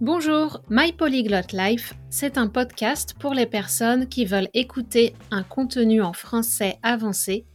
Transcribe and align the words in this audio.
Bonjour, 0.00 0.62
My 0.70 0.92
Polyglot 0.92 1.52
Life, 1.52 1.94
c'est 2.08 2.38
un 2.38 2.46
podcast 2.46 3.16
pour 3.18 3.34
les 3.34 3.46
personnes 3.46 4.08
qui 4.08 4.26
veulent 4.26 4.48
écouter 4.54 5.12
un 5.32 5.42
contenu 5.42 6.02
en 6.02 6.12
français 6.12 6.78
avancé 6.84 7.46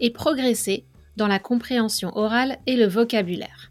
et 0.00 0.08
progresser 0.08 0.86
dans 1.18 1.26
la 1.26 1.38
compréhension 1.38 2.10
orale 2.16 2.56
et 2.66 2.76
le 2.76 2.86
vocabulaire, 2.86 3.70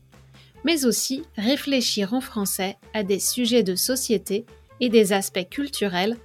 mais 0.63 0.86
aussi 0.86 1.23
réfléchir 1.38 2.13
en 2.13 2.21
français 2.21 2.78
à 2.94 3.02
des 3.02 3.18
sujets 3.18 3.63
de 3.63 3.74
société 3.74 4.46
et 4.80 4.90
des 4.90 5.12
aspects 5.12 5.50
culturels, 5.50 6.16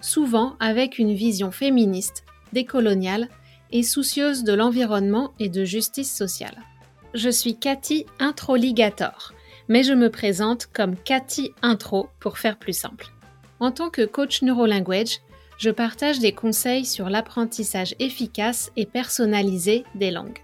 souvent 0.00 0.56
avec 0.58 0.98
une 0.98 1.12
vision 1.12 1.50
féministe, 1.50 2.24
décoloniale 2.54 3.28
et 3.72 3.82
soucieuse 3.82 4.42
de 4.42 4.54
l'environnement 4.54 5.34
et 5.38 5.50
de 5.50 5.66
justice 5.66 6.16
sociale. 6.16 6.62
Je 7.12 7.28
suis 7.28 7.58
Cathy 7.58 8.06
Introligator 8.20 9.34
mais 9.68 9.82
je 9.82 9.92
me 9.92 10.10
présente 10.10 10.66
comme 10.66 10.96
Cathy 10.96 11.52
Intro 11.62 12.08
pour 12.20 12.38
faire 12.38 12.58
plus 12.58 12.76
simple. 12.76 13.06
En 13.60 13.70
tant 13.70 13.90
que 13.90 14.04
coach 14.04 14.42
neurolanguage, 14.42 15.20
je 15.58 15.70
partage 15.70 16.18
des 16.18 16.32
conseils 16.32 16.84
sur 16.84 17.08
l'apprentissage 17.08 17.94
efficace 18.00 18.72
et 18.76 18.86
personnalisé 18.86 19.84
des 19.94 20.10
langues. 20.10 20.40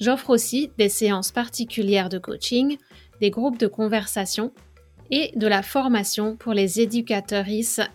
J'offre 0.00 0.30
aussi 0.30 0.72
des 0.76 0.88
séances 0.88 1.30
particulières 1.30 2.08
de 2.08 2.18
coaching, 2.18 2.78
des 3.20 3.30
groupes 3.30 3.58
de 3.58 3.68
conversation 3.68 4.52
et 5.10 5.32
de 5.36 5.46
la 5.46 5.62
formation 5.62 6.36
pour 6.36 6.52
les 6.52 6.80
éducateurs 6.80 7.46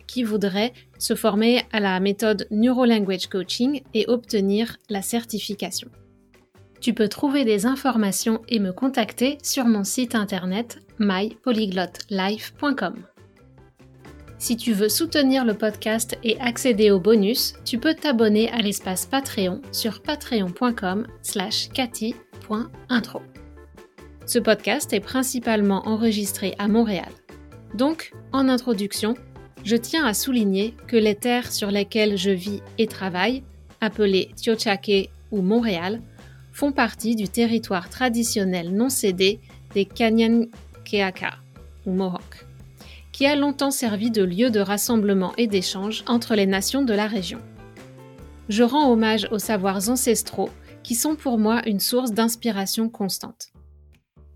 qui 0.07 0.23
voudraient 0.23 0.73
se 0.97 1.15
former 1.15 1.63
à 1.71 1.79
la 1.79 1.99
méthode 1.99 2.47
Neurolanguage 2.51 3.27
Coaching 3.27 3.81
et 3.93 4.05
obtenir 4.07 4.77
la 4.89 5.01
certification. 5.01 5.89
Tu 6.81 6.93
peux 6.93 7.09
trouver 7.09 7.43
des 7.43 7.65
informations 7.65 8.41
et 8.47 8.59
me 8.59 8.71
contacter 8.71 9.37
sur 9.43 9.65
mon 9.65 9.83
site 9.83 10.15
internet 10.15 10.79
mypolyglotlife.com. 10.99 12.95
Si 14.37 14.55
tu 14.55 14.71
veux 14.71 14.87
soutenir 14.87 15.43
le 15.43 15.53
podcast 15.53 16.17
et 16.23 16.39
accéder 16.39 16.91
aux 16.91 17.01
bonus, 17.01 17.55
tu 17.65 17.77
peux 17.77 17.93
t'abonner 17.93 18.49
à 18.51 18.59
l'espace 18.59 19.05
Patreon 19.05 19.61
sur 19.73 20.01
patreon.com 20.01 21.05
slash. 21.21 21.67
Ce 24.25 24.39
podcast 24.39 24.93
est 24.93 25.01
principalement 25.01 25.85
enregistré 25.85 26.55
à 26.57 26.69
Montréal. 26.69 27.11
Donc, 27.73 28.13
en 28.31 28.47
introduction, 28.47 29.15
je 29.65 29.75
tiens 29.75 30.05
à 30.05 30.13
souligner 30.13 30.73
que 30.87 30.95
les 30.95 31.15
terres 31.15 31.51
sur 31.51 31.69
lesquelles 31.69 32.17
je 32.17 32.31
vis 32.31 32.61
et 32.77 32.87
travaille, 32.87 33.43
appelées 33.81 34.31
Tiochake 34.37 35.09
ou 35.31 35.41
Montréal, 35.41 36.01
font 36.59 36.73
partie 36.73 37.15
du 37.15 37.29
territoire 37.29 37.89
traditionnel 37.89 38.75
non 38.75 38.89
cédé 38.89 39.39
des 39.73 39.85
Kanyankeaka, 39.85 41.35
ou 41.85 41.93
Mohawks, 41.93 42.45
qui 43.13 43.25
a 43.25 43.37
longtemps 43.37 43.71
servi 43.71 44.11
de 44.11 44.25
lieu 44.25 44.49
de 44.49 44.59
rassemblement 44.59 45.31
et 45.37 45.47
d'échange 45.47 46.03
entre 46.05 46.35
les 46.35 46.47
nations 46.47 46.81
de 46.81 46.93
la 46.93 47.07
région. 47.07 47.39
Je 48.49 48.63
rends 48.63 48.91
hommage 48.91 49.25
aux 49.31 49.39
savoirs 49.39 49.89
ancestraux 49.89 50.49
qui 50.83 50.95
sont 50.95 51.15
pour 51.15 51.37
moi 51.37 51.61
une 51.65 51.79
source 51.79 52.11
d'inspiration 52.11 52.89
constante. 52.89 53.53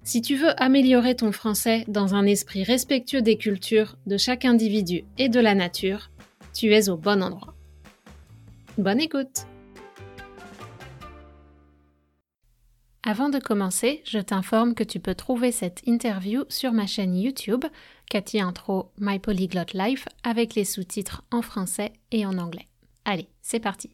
Si 0.05 0.21
tu 0.21 0.37
veux 0.37 0.57
améliorer 0.63 1.15
ton 1.15 1.33
français 1.33 1.83
dans 1.89 2.15
un 2.15 2.25
esprit 2.25 2.63
respectueux 2.63 3.21
des 3.21 3.35
cultures, 3.35 3.97
de 4.07 4.15
chaque 4.15 4.45
individu 4.45 5.03
et 5.17 5.27
de 5.27 5.41
la 5.41 5.55
nature, 5.55 6.09
tu 6.53 6.73
es 6.73 6.87
au 6.87 6.95
bon 6.95 7.21
endroit. 7.21 7.53
Bonne 8.77 9.01
écoute 9.01 9.45
Avant 13.05 13.27
de 13.27 13.37
commencer, 13.37 14.01
je 14.05 14.17
t'informe 14.17 14.75
que 14.75 14.83
tu 14.83 15.01
peux 15.01 15.13
trouver 15.13 15.51
cette 15.51 15.85
interview 15.85 16.45
sur 16.47 16.71
ma 16.71 16.87
chaîne 16.87 17.17
YouTube, 17.17 17.65
Cathy 18.09 18.39
Intro 18.39 18.93
My 18.97 19.19
Polyglot 19.19 19.73
Life, 19.73 20.07
avec 20.23 20.55
les 20.55 20.63
sous-titres 20.63 21.21
en 21.29 21.41
français 21.41 21.91
et 22.11 22.25
en 22.25 22.37
anglais. 22.37 22.69
Allez, 23.03 23.27
c'est 23.41 23.59
parti. 23.59 23.89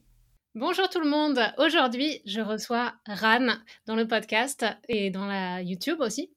Bonjour 0.54 0.88
tout 0.90 1.00
le 1.00 1.10
monde. 1.10 1.40
Aujourd'hui, 1.58 2.22
je 2.28 2.40
reçois 2.40 2.94
Ran 3.08 3.48
dans 3.88 3.96
le 3.96 4.08
podcast 4.08 4.64
et 4.88 5.10
dans 5.10 5.26
la 5.26 5.64
YouTube 5.64 6.02
aussi. 6.02 6.30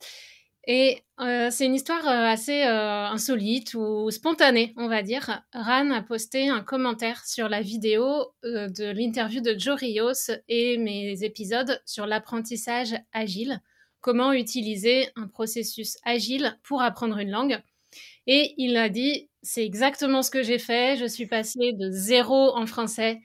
Et 0.67 1.03
euh, 1.21 1.51
c'est 1.51 1.67
une 1.67 1.75
histoire 1.75 2.07
euh, 2.07 2.25
assez 2.27 2.63
euh, 2.65 3.07
insolite 3.07 3.75
ou 3.75 4.11
spontanée, 4.11 4.73
on 4.77 4.89
va 4.89 5.03
dire. 5.03 5.43
Ran 5.53 5.91
a 5.91 6.03
posté 6.03 6.49
un 6.49 6.63
commentaire 6.63 7.25
sur 7.27 7.49
la 7.49 7.61
vidéo 7.61 8.33
de 8.45 8.91
l'interview 8.91 9.41
de 9.41 9.59
Joe 9.59 9.79
Rios 9.79 10.31
et 10.49 10.79
mes 10.79 11.25
épisodes 11.25 11.81
sur 11.85 12.07
l'apprentissage 12.07 12.95
agile, 13.13 13.61
comment 14.01 14.33
utiliser 14.33 15.09
un 15.17 15.27
processus 15.27 15.97
agile 16.05 16.57
pour 16.63 16.81
apprendre 16.81 17.19
une 17.19 17.31
langue. 17.31 17.61
Et 18.29 18.55
il 18.57 18.77
a 18.77 18.89
dit, 18.89 19.29
c'est 19.43 19.65
exactement 19.65 20.23
ce 20.23 20.31
que 20.31 20.45
j'ai 20.45 20.59
fait, 20.59 20.97
je 20.97 21.07
suis 21.07 21.27
passée 21.27 21.73
de 21.73 21.91
zéro 21.91 22.57
en 22.57 22.67
français 22.67 23.21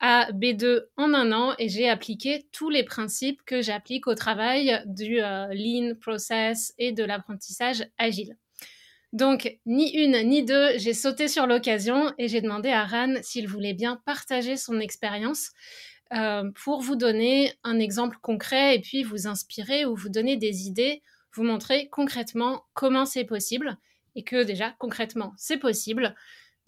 à 0.00 0.30
B2 0.32 0.84
en 0.96 1.14
un 1.14 1.32
an 1.32 1.54
et 1.58 1.68
j'ai 1.68 1.88
appliqué 1.88 2.46
tous 2.52 2.70
les 2.70 2.84
principes 2.84 3.42
que 3.44 3.62
j'applique 3.62 4.06
au 4.06 4.14
travail 4.14 4.82
du 4.86 5.20
euh, 5.20 5.48
lean 5.52 5.94
process 6.00 6.72
et 6.78 6.92
de 6.92 7.04
l'apprentissage 7.04 7.84
agile. 7.98 8.36
Donc, 9.12 9.58
ni 9.64 9.90
une 9.96 10.22
ni 10.28 10.44
deux, 10.44 10.76
j'ai 10.76 10.92
sauté 10.92 11.28
sur 11.28 11.46
l'occasion 11.46 12.12
et 12.18 12.28
j'ai 12.28 12.42
demandé 12.42 12.68
à 12.68 12.84
Ran 12.84 13.14
s'il 13.22 13.48
voulait 13.48 13.72
bien 13.72 14.00
partager 14.04 14.56
son 14.56 14.80
expérience 14.80 15.50
euh, 16.12 16.50
pour 16.62 16.80
vous 16.80 16.96
donner 16.96 17.54
un 17.64 17.78
exemple 17.78 18.18
concret 18.20 18.76
et 18.76 18.80
puis 18.80 19.02
vous 19.02 19.26
inspirer 19.26 19.86
ou 19.86 19.94
vous 19.94 20.10
donner 20.10 20.36
des 20.36 20.66
idées, 20.66 21.02
vous 21.32 21.42
montrer 21.42 21.88
concrètement 21.88 22.64
comment 22.74 23.06
c'est 23.06 23.24
possible 23.24 23.78
et 24.14 24.24
que 24.24 24.42
déjà 24.42 24.74
concrètement 24.78 25.32
c'est 25.36 25.58
possible 25.58 26.14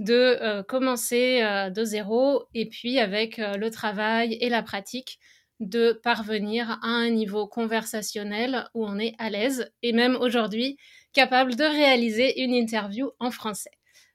de 0.01 0.15
euh, 0.15 0.63
commencer 0.63 1.43
euh, 1.43 1.71
de 1.71 1.85
zéro 1.85 2.45
et 2.55 2.67
puis 2.67 2.99
avec 2.99 3.39
euh, 3.39 3.57
le 3.57 3.71
travail 3.71 4.37
et 4.41 4.49
la 4.49 4.63
pratique 4.63 5.21
de 5.61 5.93
parvenir 5.93 6.71
à 6.83 6.89
un 6.89 7.11
niveau 7.11 7.47
conversationnel 7.47 8.67
où 8.75 8.87
on 8.87 8.99
est 8.99 9.15
à 9.19 9.29
l'aise 9.29 9.71
et 9.83 9.93
même 9.93 10.17
aujourd'hui 10.17 10.79
capable 11.13 11.55
de 11.55 11.65
réaliser 11.65 12.43
une 12.43 12.55
interview 12.55 13.11
en 13.21 13.31
français. 13.31 13.71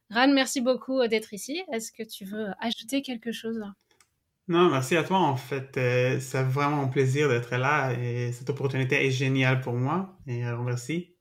Ran, 0.09 0.33
merci 0.33 0.59
beaucoup 0.59 1.05
d'être 1.07 1.33
ici. 1.33 1.61
Est-ce 1.71 1.91
que 1.91 2.03
tu 2.03 2.25
veux 2.25 2.47
ajouter 2.59 3.03
quelque 3.03 3.31
chose? 3.31 3.63
Non, 4.47 4.69
merci 4.69 4.95
à 4.95 5.03
toi 5.03 5.19
en 5.19 5.35
fait. 5.35 5.69
c'est 6.19 6.43
vraiment 6.43 6.81
un 6.81 6.87
plaisir 6.87 7.29
d'être 7.29 7.55
là 7.57 7.93
et 7.93 8.31
cette 8.31 8.49
opportunité 8.49 9.05
est 9.05 9.11
géniale 9.11 9.61
pour 9.61 9.73
moi 9.73 10.17
et 10.25 10.41
merci. 10.63 11.14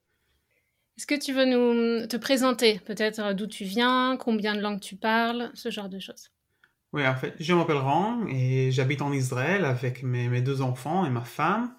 Est-ce 0.97 1.06
que 1.06 1.19
tu 1.19 1.32
veux 1.32 1.44
nous 1.44 2.06
te 2.06 2.16
présenter, 2.16 2.81
peut-être 2.84 3.19
euh, 3.21 3.34
d'où 3.34 3.47
tu 3.47 3.65
viens, 3.65 4.16
combien 4.16 4.55
de 4.55 4.60
langues 4.60 4.81
tu 4.81 4.94
parles, 4.94 5.50
ce 5.55 5.71
genre 5.71 5.88
de 5.88 5.99
choses? 5.99 6.31
Oui, 6.93 7.05
en 7.05 7.16
fait, 7.16 7.34
je 7.41 7.53
m'appelle 7.53 7.78
Ron 7.78 8.28
et 8.28 8.71
j'habite 8.71 9.03
en 9.03 9.12
Israël 9.12 9.65
avec 9.65 10.05
mes, 10.05 10.41
deux 10.41 10.62
enfants 10.62 11.05
et 11.05 11.10
ma 11.10 11.25
femme. 11.25 11.75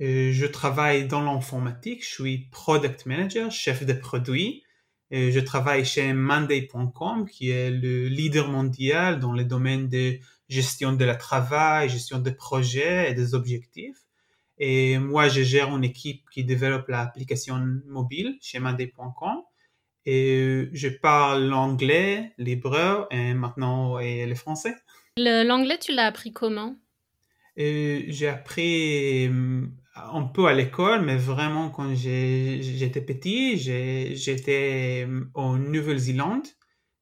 Et 0.00 0.32
je 0.32 0.44
travaille 0.44 1.06
dans 1.06 1.22
l'informatique, 1.22 2.02
je 2.02 2.10
suis 2.10 2.48
product 2.50 3.06
manager, 3.06 3.52
chef 3.52 3.86
de 3.86 3.92
produit. 3.92 4.64
Et 5.12 5.30
je 5.30 5.38
travaille 5.38 5.84
chez 5.84 6.12
Monday.com, 6.12 7.28
qui 7.28 7.50
est 7.50 7.70
le 7.70 8.08
leader 8.08 8.48
mondial 8.48 9.20
dans 9.20 9.32
les 9.32 9.44
domaines 9.44 9.88
de 9.88 10.18
gestion 10.48 10.92
de 10.92 11.04
la 11.04 11.14
travail, 11.14 11.88
gestion 11.88 12.18
des 12.18 12.32
projets 12.32 13.12
et 13.12 13.14
des 13.14 13.34
objectifs. 13.34 14.05
Et 14.58 14.98
moi, 14.98 15.28
je 15.28 15.42
gère 15.42 15.74
une 15.76 15.84
équipe 15.84 16.22
qui 16.30 16.44
développe 16.44 16.88
l'application 16.88 17.56
mobile 17.86 18.38
chez 18.40 18.58
Monday.com. 18.58 19.42
Et 20.06 20.68
je 20.72 20.88
parle 20.88 21.44
l'anglais, 21.46 22.32
l'hébreu 22.38 23.06
et 23.10 23.34
maintenant 23.34 23.98
et 23.98 24.24
le 24.24 24.34
français. 24.34 24.74
L'anglais, 25.16 25.78
tu 25.78 25.92
l'as 25.92 26.06
appris 26.06 26.32
comment? 26.32 26.76
J'ai 27.56 28.28
appris 28.28 29.26
euh, 29.28 29.66
un 29.94 30.22
peu 30.22 30.46
à 30.46 30.52
l'école, 30.52 31.02
mais 31.02 31.16
vraiment 31.16 31.70
quand 31.70 31.94
j'étais 31.94 33.00
petit, 33.00 33.56
j'étais 33.58 35.08
en 35.34 35.56
Nouvelle-Zélande 35.56 36.46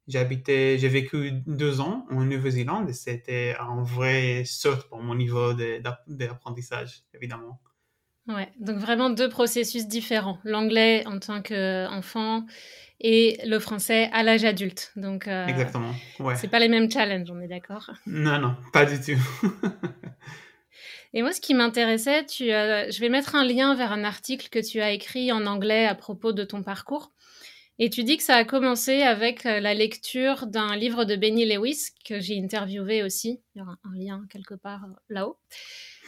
J'habitais, 0.07 0.77
j'ai 0.79 0.89
vécu 0.89 1.33
deux 1.47 1.81
ans 1.81 2.07
en 2.11 2.25
Nouvelle-Zélande 2.25 2.91
et 2.91 2.93
c'était 2.93 3.57
un 3.59 3.83
vrai 3.83 4.45
saut 4.45 4.77
pour 4.91 5.03
mon 5.03 5.15
niveau 5.15 5.55
d'apprentissage, 5.55 7.05
évidemment. 7.15 7.61
Ouais, 8.29 8.51
donc 8.59 8.79
vraiment 8.79 9.11
deux 9.11 9.29
processus 9.29 9.87
différents. 9.87 10.39
L'anglais 10.45 11.07
en 11.07 11.19
tant 11.19 11.43
qu'enfant 11.43 12.47
et 13.01 13.39
le 13.47 13.59
français 13.59 14.09
à 14.13 14.23
l'âge 14.23 14.45
adulte. 14.45 14.93
Donc, 14.97 15.29
euh, 15.29 15.47
Exactement, 15.47 15.93
ouais. 16.21 16.37
C'est 16.37 16.49
pas 16.49 16.59
les 16.59 16.69
mêmes 16.69 16.91
challenges, 16.91 17.31
on 17.31 17.41
est 17.41 17.49
d'accord? 17.49 17.91
Non, 18.07 18.39
non, 18.39 18.57
pas 18.73 18.87
du 18.87 18.99
tout. 18.99 19.21
et 21.13 21.21
moi, 21.23 21.33
ce 21.33 21.41
qui 21.41 21.53
m'intéressait, 21.53 22.25
tu, 22.25 22.45
je 22.47 23.01
vais 23.01 23.11
mettre 23.11 23.35
un 23.35 23.45
lien 23.45 23.75
vers 23.75 23.93
un 23.93 24.05
article 24.05 24.49
que 24.49 24.59
tu 24.59 24.81
as 24.81 24.93
écrit 24.93 25.33
en 25.33 25.47
anglais 25.47 25.87
à 25.87 25.95
propos 25.95 26.33
de 26.33 26.45
ton 26.45 26.63
parcours. 26.63 27.13
Et 27.79 27.91
tu 27.91 28.05
dis 28.05 28.17
que 28.17 28.23
ça 28.23 28.37
a 28.37 28.45
commencé 28.45 29.03
avec 29.03 29.47
euh, 29.47 29.59
la 29.59 29.75
lecture 29.75 30.47
d'un 30.47 30.77
livre 30.77 31.05
de 31.05 31.17
Benny 31.17 31.45
Lewis 31.45 31.89
que 32.05 32.21
j'ai 32.21 32.39
interviewé 32.39 33.03
aussi. 33.03 33.41
Il 33.55 33.59
y 33.59 33.63
aura 33.63 33.79
un 33.83 33.97
lien 33.97 34.25
quelque 34.31 34.55
part 34.55 34.85
euh, 34.85 34.95
là-haut. 35.09 35.39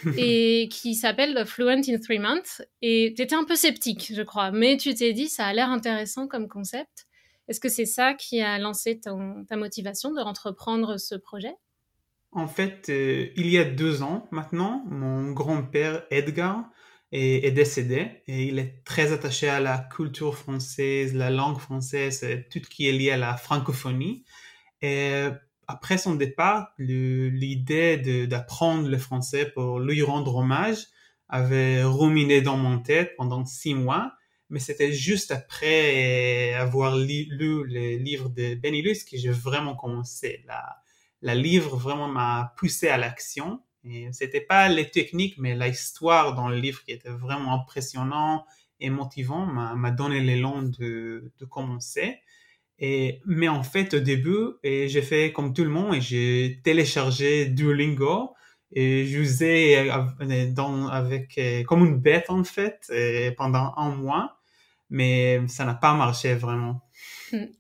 et 0.18 0.68
qui 0.70 0.94
s'appelle 0.94 1.46
Fluent 1.46 1.82
in 1.88 1.98
Three 1.98 2.18
Months. 2.18 2.62
Et 2.82 3.14
tu 3.16 3.22
étais 3.22 3.34
un 3.34 3.44
peu 3.44 3.56
sceptique, 3.56 4.12
je 4.14 4.22
crois, 4.22 4.50
mais 4.50 4.76
tu 4.76 4.94
t'es 4.94 5.12
dit, 5.12 5.28
ça 5.28 5.46
a 5.46 5.52
l'air 5.54 5.70
intéressant 5.70 6.28
comme 6.28 6.48
concept. 6.48 7.06
Est-ce 7.48 7.60
que 7.60 7.68
c'est 7.68 7.86
ça 7.86 8.14
qui 8.14 8.40
a 8.40 8.58
lancé 8.58 9.00
ta 9.00 9.56
motivation 9.56 10.12
de 10.12 10.20
entreprendre 10.20 10.98
ce 10.98 11.14
projet? 11.14 11.54
En 12.32 12.48
fait, 12.48 12.88
euh, 12.90 13.28
il 13.36 13.48
y 13.48 13.58
a 13.58 13.64
deux 13.64 14.02
ans 14.02 14.28
maintenant, 14.30 14.82
mon 14.86 15.32
grand-père 15.32 16.04
Edgar 16.10 16.68
est, 17.12 17.50
décédé 17.52 18.22
et 18.26 18.44
il 18.44 18.58
est 18.58 18.82
très 18.84 19.12
attaché 19.12 19.48
à 19.48 19.60
la 19.60 19.78
culture 19.78 20.36
française, 20.36 21.14
la 21.14 21.30
langue 21.30 21.58
française, 21.58 22.26
tout 22.50 22.60
ce 22.62 22.68
qui 22.68 22.88
est 22.88 22.92
lié 22.92 23.12
à 23.12 23.16
la 23.16 23.36
francophonie. 23.36 24.24
Et 24.82 25.24
après 25.68 25.98
son 25.98 26.14
départ, 26.14 26.72
l'idée 26.78 28.26
d'apprendre 28.26 28.88
le 28.88 28.98
français 28.98 29.46
pour 29.46 29.80
lui 29.80 30.02
rendre 30.02 30.36
hommage 30.36 30.86
avait 31.28 31.82
ruminé 31.82 32.40
dans 32.40 32.56
mon 32.56 32.78
tête 32.78 33.14
pendant 33.16 33.44
six 33.44 33.74
mois, 33.74 34.12
mais 34.48 34.60
c'était 34.60 34.92
juste 34.92 35.32
après 35.32 36.54
avoir 36.54 36.96
lu 36.96 37.26
le 37.30 37.96
livre 37.96 38.28
de 38.28 38.54
Benilus 38.54 39.04
que 39.04 39.16
j'ai 39.16 39.30
vraiment 39.30 39.74
commencé. 39.74 40.44
La, 40.46 40.76
la 41.22 41.34
livre 41.34 41.76
vraiment 41.76 42.08
m'a 42.08 42.54
poussé 42.56 42.88
à 42.88 42.96
l'action. 42.96 43.60
Et 43.88 44.08
c'était 44.12 44.40
pas 44.40 44.68
les 44.68 44.90
techniques, 44.90 45.36
mais 45.38 45.54
l'histoire 45.54 46.34
dans 46.34 46.48
le 46.48 46.56
livre 46.56 46.82
qui 46.84 46.92
était 46.92 47.10
vraiment 47.10 47.54
impressionnant 47.54 48.44
et 48.80 48.90
motivant 48.90 49.46
m'a 49.46 49.90
donné 49.90 50.20
l'élan 50.20 50.62
de, 50.62 51.32
de 51.38 51.44
commencer. 51.44 52.18
Et, 52.78 53.22
mais 53.24 53.48
en 53.48 53.62
fait, 53.62 53.94
au 53.94 54.00
début, 54.00 54.54
j'ai 54.62 55.02
fait 55.02 55.32
comme 55.32 55.54
tout 55.54 55.64
le 55.64 55.70
monde 55.70 55.94
et 55.94 56.00
j'ai 56.00 56.60
téléchargé 56.62 57.46
Duolingo 57.46 58.34
et 58.72 59.06
j'usais 59.06 59.88
dans, 60.50 60.88
avec, 60.88 61.38
euh, 61.38 61.62
comme 61.64 61.86
une 61.86 61.98
bête 61.98 62.28
en 62.28 62.44
fait 62.44 62.92
pendant 63.36 63.72
un 63.76 63.90
mois, 63.90 64.38
mais 64.90 65.40
ça 65.48 65.64
n'a 65.64 65.74
pas 65.74 65.94
marché 65.94 66.34
vraiment. 66.34 66.85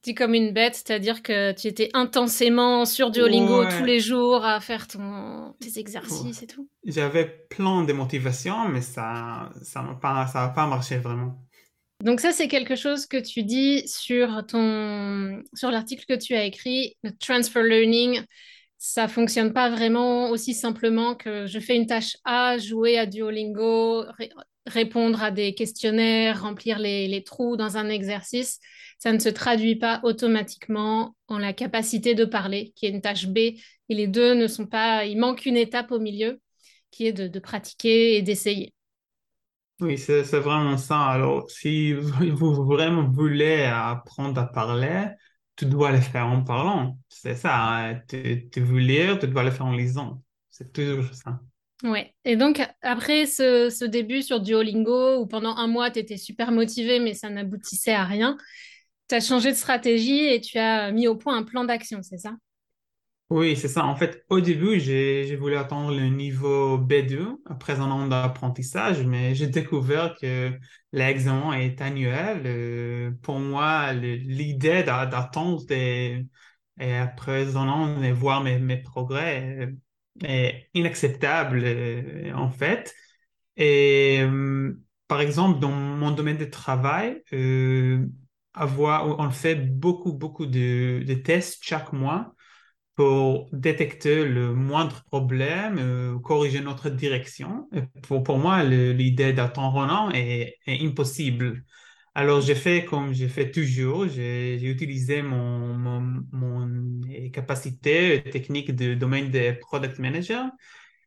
Dis 0.02 0.14
comme 0.14 0.34
une 0.34 0.52
bête, 0.52 0.74
c'est-à-dire 0.74 1.22
que 1.22 1.52
tu 1.52 1.66
étais 1.66 1.90
intensément 1.94 2.84
sur 2.84 3.10
Duolingo 3.10 3.64
tous 3.64 3.84
les 3.84 4.00
jours 4.00 4.44
à 4.44 4.60
faire 4.60 4.86
ton, 4.86 5.54
tes 5.60 5.78
exercices 5.78 6.42
et 6.42 6.46
tout. 6.46 6.68
J'avais 6.84 7.26
plein 7.50 7.84
de 7.84 7.92
motivation, 7.92 8.68
mais 8.68 8.80
ça 8.80 9.50
ça 9.62 9.82
n'a 9.82 9.94
pas, 9.94 10.26
ça 10.26 10.48
pas 10.54 10.66
marché 10.66 10.98
vraiment. 10.98 11.38
Donc 12.04 12.20
ça, 12.20 12.32
c'est 12.32 12.48
quelque 12.48 12.76
chose 12.76 13.06
que 13.06 13.16
tu 13.16 13.42
dis 13.42 13.86
sur 13.88 14.44
ton 14.46 15.42
sur 15.54 15.70
l'article 15.70 16.04
que 16.06 16.18
tu 16.18 16.34
as 16.34 16.44
écrit, 16.44 16.96
le 17.02 17.10
transfer 17.16 17.62
learning. 17.62 18.20
Ça 18.78 19.08
fonctionne 19.08 19.54
pas 19.54 19.70
vraiment 19.70 20.28
aussi 20.28 20.52
simplement 20.52 21.14
que 21.14 21.46
je 21.46 21.58
fais 21.58 21.76
une 21.76 21.86
tâche 21.86 22.18
A, 22.24 22.58
jouer 22.58 22.98
à 22.98 23.06
Duolingo, 23.06 24.04
répondre 24.66 25.22
à 25.22 25.30
des 25.30 25.54
questionnaires, 25.54 26.42
remplir 26.42 26.78
les, 26.78 27.22
trous 27.24 27.56
dans 27.56 27.76
un 27.76 27.88
exercice. 27.88 28.58
Ça 28.98 29.12
ne 29.12 29.18
se 29.18 29.28
traduit 29.28 29.76
pas 29.76 30.00
automatiquement 30.02 31.14
en 31.28 31.38
la 31.38 31.52
capacité 31.52 32.14
de 32.14 32.24
parler, 32.24 32.72
qui 32.76 32.86
est 32.86 32.90
une 32.90 33.00
tâche 33.00 33.26
B. 33.26 33.38
Et 33.38 33.60
les 33.88 34.06
deux 34.06 34.34
ne 34.34 34.46
sont 34.46 34.66
pas. 34.66 35.04
Il 35.04 35.18
manque 35.18 35.46
une 35.46 35.56
étape 35.56 35.92
au 35.92 35.98
milieu, 35.98 36.40
qui 36.90 37.06
est 37.06 37.12
de, 37.12 37.38
pratiquer 37.38 38.16
et 38.16 38.22
d'essayer. 38.22 38.72
Oui, 39.80 39.98
c'est 39.98 40.22
vraiment 40.22 40.78
ça. 40.78 41.00
Alors, 41.06 41.50
si 41.50 41.92
vous 41.92 42.64
vraiment 42.64 43.08
voulez 43.08 43.64
apprendre 43.64 44.40
à 44.40 44.46
parler, 44.46 45.08
tu 45.54 45.66
dois 45.66 45.92
le 45.92 46.00
faire 46.00 46.26
en 46.26 46.42
parlant. 46.42 46.98
C'est 47.08 47.34
ça. 47.34 47.90
Hein. 47.90 48.00
Tu 48.08 48.48
veux 48.56 48.78
lire, 48.78 49.18
tu 49.18 49.28
dois 49.28 49.42
le 49.42 49.50
faire 49.50 49.66
en 49.66 49.76
lisant. 49.76 50.22
C'est 50.50 50.72
toujours 50.72 51.12
ça. 51.12 51.40
Ouais. 51.82 52.14
Et 52.24 52.36
donc, 52.36 52.62
après 52.80 53.26
ce, 53.26 53.68
ce 53.70 53.84
début 53.84 54.22
sur 54.22 54.40
Duolingo, 54.40 55.18
où 55.20 55.26
pendant 55.26 55.56
un 55.56 55.66
mois, 55.66 55.90
tu 55.90 55.98
étais 55.98 56.16
super 56.16 56.50
motivé, 56.50 57.00
mais 57.00 57.14
ça 57.14 57.28
n'aboutissait 57.28 57.92
à 57.92 58.04
rien, 58.04 58.36
tu 59.08 59.14
as 59.14 59.20
changé 59.20 59.50
de 59.50 59.56
stratégie 59.56 60.26
et 60.26 60.40
tu 60.40 60.58
as 60.58 60.90
mis 60.90 61.06
au 61.06 61.16
point 61.16 61.36
un 61.36 61.42
plan 61.42 61.64
d'action, 61.64 62.02
c'est 62.02 62.18
ça? 62.18 62.32
Oui, 63.28 63.56
c'est 63.56 63.68
ça. 63.68 63.84
En 63.84 63.96
fait, 63.96 64.24
au 64.30 64.40
début, 64.40 64.78
j'ai 64.78 65.34
voulu 65.34 65.56
attendre 65.56 65.92
le 65.92 66.06
niveau 66.08 66.78
B2 66.78 67.42
après 67.44 67.80
un 67.80 67.90
an 67.90 68.06
d'apprentissage, 68.06 69.04
mais 69.04 69.34
j'ai 69.34 69.48
découvert 69.48 70.14
que 70.20 70.52
l'examen 70.92 71.52
est 71.54 71.80
annuel. 71.80 72.42
Euh, 72.46 73.10
pour 73.22 73.40
moi, 73.40 73.92
l'idée 73.92 74.84
d'attendre 74.84 75.64
et, 75.70 76.24
après 76.78 77.56
un 77.56 77.68
an 77.68 78.00
de 78.00 78.12
voir 78.12 78.42
mes, 78.44 78.58
mes 78.60 78.76
progrès 78.76 79.36
est 79.38 79.76
inacceptable, 80.74 81.62
euh, 81.64 82.32
en 82.34 82.50
fait. 82.50 82.94
Et 83.56 84.20
euh, 84.20 84.78
par 85.08 85.20
exemple, 85.20 85.60
dans 85.60 85.70
mon 85.70 86.10
domaine 86.10 86.38
de 86.38 86.44
travail, 86.44 87.22
avoir, 88.54 89.18
on 89.18 89.30
fait 89.30 89.54
beaucoup, 89.54 90.12
beaucoup 90.12 90.46
de, 90.46 91.04
tests 91.24 91.58
chaque 91.62 91.92
mois 91.92 92.34
pour 92.94 93.48
détecter 93.52 94.24
le 94.24 94.54
moindre 94.54 95.04
problème, 95.04 95.76
euh, 95.78 96.18
corriger 96.18 96.60
notre 96.60 96.88
direction. 96.88 97.68
pour, 98.02 98.22
pour 98.22 98.38
moi, 98.38 98.62
l'idée 98.64 99.34
d'attendre 99.34 99.80
un 99.80 99.90
an 99.90 100.10
est, 100.10 100.56
est, 100.66 100.84
impossible. 100.86 101.64
Alors, 102.18 102.40
j'ai 102.40 102.54
fait 102.54 102.86
comme 102.86 103.12
j'ai 103.12 103.28
fait 103.28 103.50
toujours, 103.50 104.08
j'ai 104.08 104.62
utilisé 104.64 105.20
mon, 105.20 105.74
mon, 105.74 106.24
mon 106.32 107.00
capacité 107.30 108.22
technique 108.32 108.74
de 108.74 108.94
domaine 108.94 109.30
de 109.30 109.52
product 109.60 109.98
manager 109.98 110.46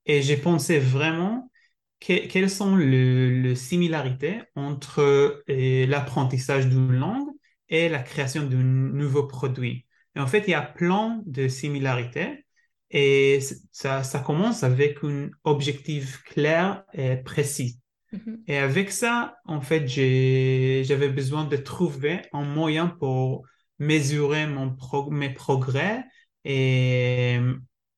et 0.06 0.22
j'ai 0.22 0.38
pensé 0.38 0.78
vraiment 0.80 1.52
quelles 2.00 2.50
sont 2.50 2.76
les, 2.76 3.56
similarités 3.56 4.42
entre 4.56 5.02
euh, 5.50 5.86
l'apprentissage 5.88 6.68
d'une 6.68 6.94
langue 6.94 7.30
et 7.70 7.90
la 7.90 8.00
création 8.04 8.44
d'un 8.46 8.58
nouveau 8.58 9.24
produit 9.26 9.88
en 10.16 10.28
fait, 10.28 10.44
il 10.48 10.52
y 10.52 10.54
a 10.54 10.62
plein 10.62 11.22
de 11.26 11.48
similarités 11.48 12.46
et 12.92 13.40
ça, 13.72 14.04
ça 14.04 14.20
commence 14.20 14.64
avec 14.64 15.04
un 15.04 15.30
objectif 15.44 16.24
clair 16.24 16.84
et 16.94 17.18
précis. 17.18 17.80
Mm-hmm. 18.14 18.44
Et 18.48 18.58
avec 18.58 18.92
ça, 18.92 19.38
en 19.46 19.62
fait, 19.62 19.88
j'avais 19.88 21.10
besoin 21.10 21.46
de 21.46 21.58
trouver 21.58 22.22
un 22.34 22.44
moyen 22.44 22.88
pour 22.88 23.46
mesurer 23.80 24.48
mon 24.48 24.76
mes 25.12 25.34
progrès. 25.34 26.04
Et, 26.46 27.40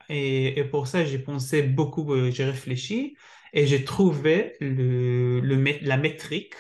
et, 0.10 0.64
pour 0.72 0.88
ça, 0.88 1.06
j'ai 1.06 1.20
pensé 1.20 1.64
beaucoup, 1.64 2.14
euh, 2.14 2.32
j'ai 2.32 2.46
réfléchi 2.46 3.16
et 3.54 3.68
j'ai 3.68 3.84
trouvé 3.84 4.54
le, 4.60 5.40
le, 5.42 5.56
la 5.82 5.98
métrique 5.98 6.56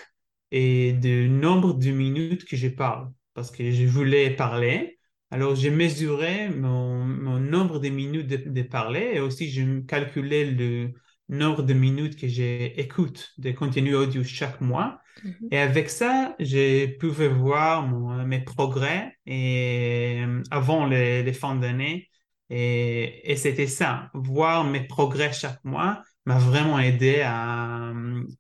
et 0.51 0.93
le 0.93 1.27
nombre 1.27 1.73
de 1.73 1.91
minutes 1.91 2.45
que 2.45 2.55
je 2.57 2.67
parle. 2.67 3.11
Parce 3.33 3.51
que 3.51 3.71
je 3.71 3.85
voulais 3.85 4.31
parler. 4.31 4.99
Alors, 5.31 5.55
j'ai 5.55 5.69
mesuré 5.69 6.49
mon, 6.49 7.05
nombre 7.39 7.79
de 7.79 7.89
minutes 7.89 8.27
de, 8.27 8.61
parler. 8.63 9.11
Et 9.13 9.19
aussi 9.19 9.49
j'ai 9.49 9.65
calculé 9.87 10.45
le 10.45 10.93
nombre 11.31 11.63
de 11.63 11.73
minutes 11.73 12.15
que 12.19 12.27
j'écoute 12.27 13.31
des 13.37 13.55
contenus 13.55 13.95
audio 13.95 14.23
chaque 14.23 14.61
mois. 14.61 15.01
Mm-hmm. 15.23 15.47
Et 15.51 15.57
avec 15.57 15.89
ça, 15.89 16.35
j'ai 16.39 16.87
pu 16.87 17.07
voir 17.07 17.87
mes 18.25 18.39
progrès 18.39 19.17
et, 19.25 20.21
euh, 20.23 20.43
avant 20.51 20.85
les, 20.85 21.23
les 21.23 21.33
fins 21.33 21.55
d'année. 21.55 22.09
Et, 22.49 23.31
et 23.31 23.35
c'était 23.35 23.67
ça, 23.67 24.11
voir 24.13 24.65
mes 24.65 24.85
progrès 24.85 25.31
chaque 25.33 25.63
mois 25.63 26.03
m'a 26.25 26.37
vraiment 26.37 26.79
aidé 26.79 27.21
à, 27.21 27.91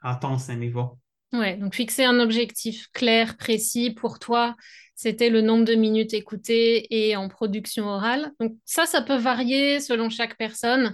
à 0.01 0.11
atteindre 0.11 0.39
ce 0.39 0.51
niveau. 0.51 0.99
Ouais, 1.33 1.55
donc 1.55 1.73
fixer 1.73 2.03
un 2.03 2.19
objectif 2.19 2.87
clair, 2.91 3.37
précis 3.37 3.91
pour 3.91 4.19
toi 4.19 4.55
c'était 5.01 5.31
le 5.31 5.41
nombre 5.41 5.65
de 5.65 5.73
minutes 5.73 6.13
écoutées 6.13 6.85
et 6.95 7.15
en 7.15 7.27
production 7.27 7.87
orale. 7.87 8.33
Donc 8.39 8.53
ça, 8.65 8.85
ça 8.85 9.01
peut 9.01 9.15
varier 9.15 9.79
selon 9.79 10.11
chaque 10.11 10.37
personne. 10.37 10.93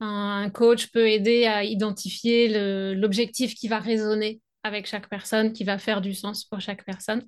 Un 0.00 0.50
coach 0.50 0.88
peut 0.88 1.08
aider 1.08 1.46
à 1.46 1.64
identifier 1.64 2.94
l'objectif 2.94 3.54
qui 3.54 3.68
va 3.68 3.78
résonner 3.78 4.40
avec 4.62 4.86
chaque 4.86 5.08
personne, 5.08 5.52
qui 5.52 5.64
va 5.64 5.78
faire 5.78 6.00
du 6.00 6.14
sens 6.14 6.44
pour 6.44 6.60
chaque 6.60 6.84
personne. 6.84 7.22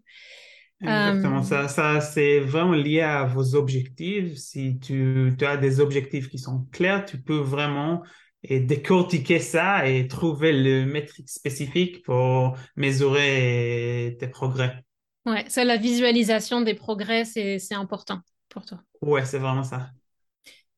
Exactement, 0.83 1.41
euh, 1.53 1.69
ça, 1.69 2.01
c'est 2.01 2.41
vraiment 2.41 2.73
lié 2.73 3.01
à 3.01 3.25
vos 3.25 3.55
objectifs. 3.55 4.37
Si 4.37 4.79
tu, 4.79 5.35
tu, 5.39 5.47
as 5.47 5.57
des 5.57 5.81
objectifs 5.81 6.29
qui 6.29 6.39
sont 6.39 6.67
clairs, 6.71 7.05
tu 7.05 7.21
peux 7.21 7.39
vraiment 7.39 8.03
décortiquer 8.49 9.41
ça 9.41 9.89
et 9.89 10.07
trouver 10.07 10.53
le 10.53 10.85
métrique 10.85 11.29
spécifique 11.29 12.05
pour 12.05 12.57
mesurer 12.77 14.17
tes 14.21 14.29
progrès. 14.29 14.85
Ouais, 15.25 15.45
ça, 15.49 15.65
la 15.65 15.77
visualisation 15.77 16.61
des 16.61 16.75
progrès, 16.75 17.25
c'est 17.25 17.75
important 17.75 18.21
pour 18.49 18.65
toi. 18.65 18.79
Ouais, 19.03 19.25
c'est 19.25 19.39
vraiment 19.39 19.65
ça. 19.65 19.91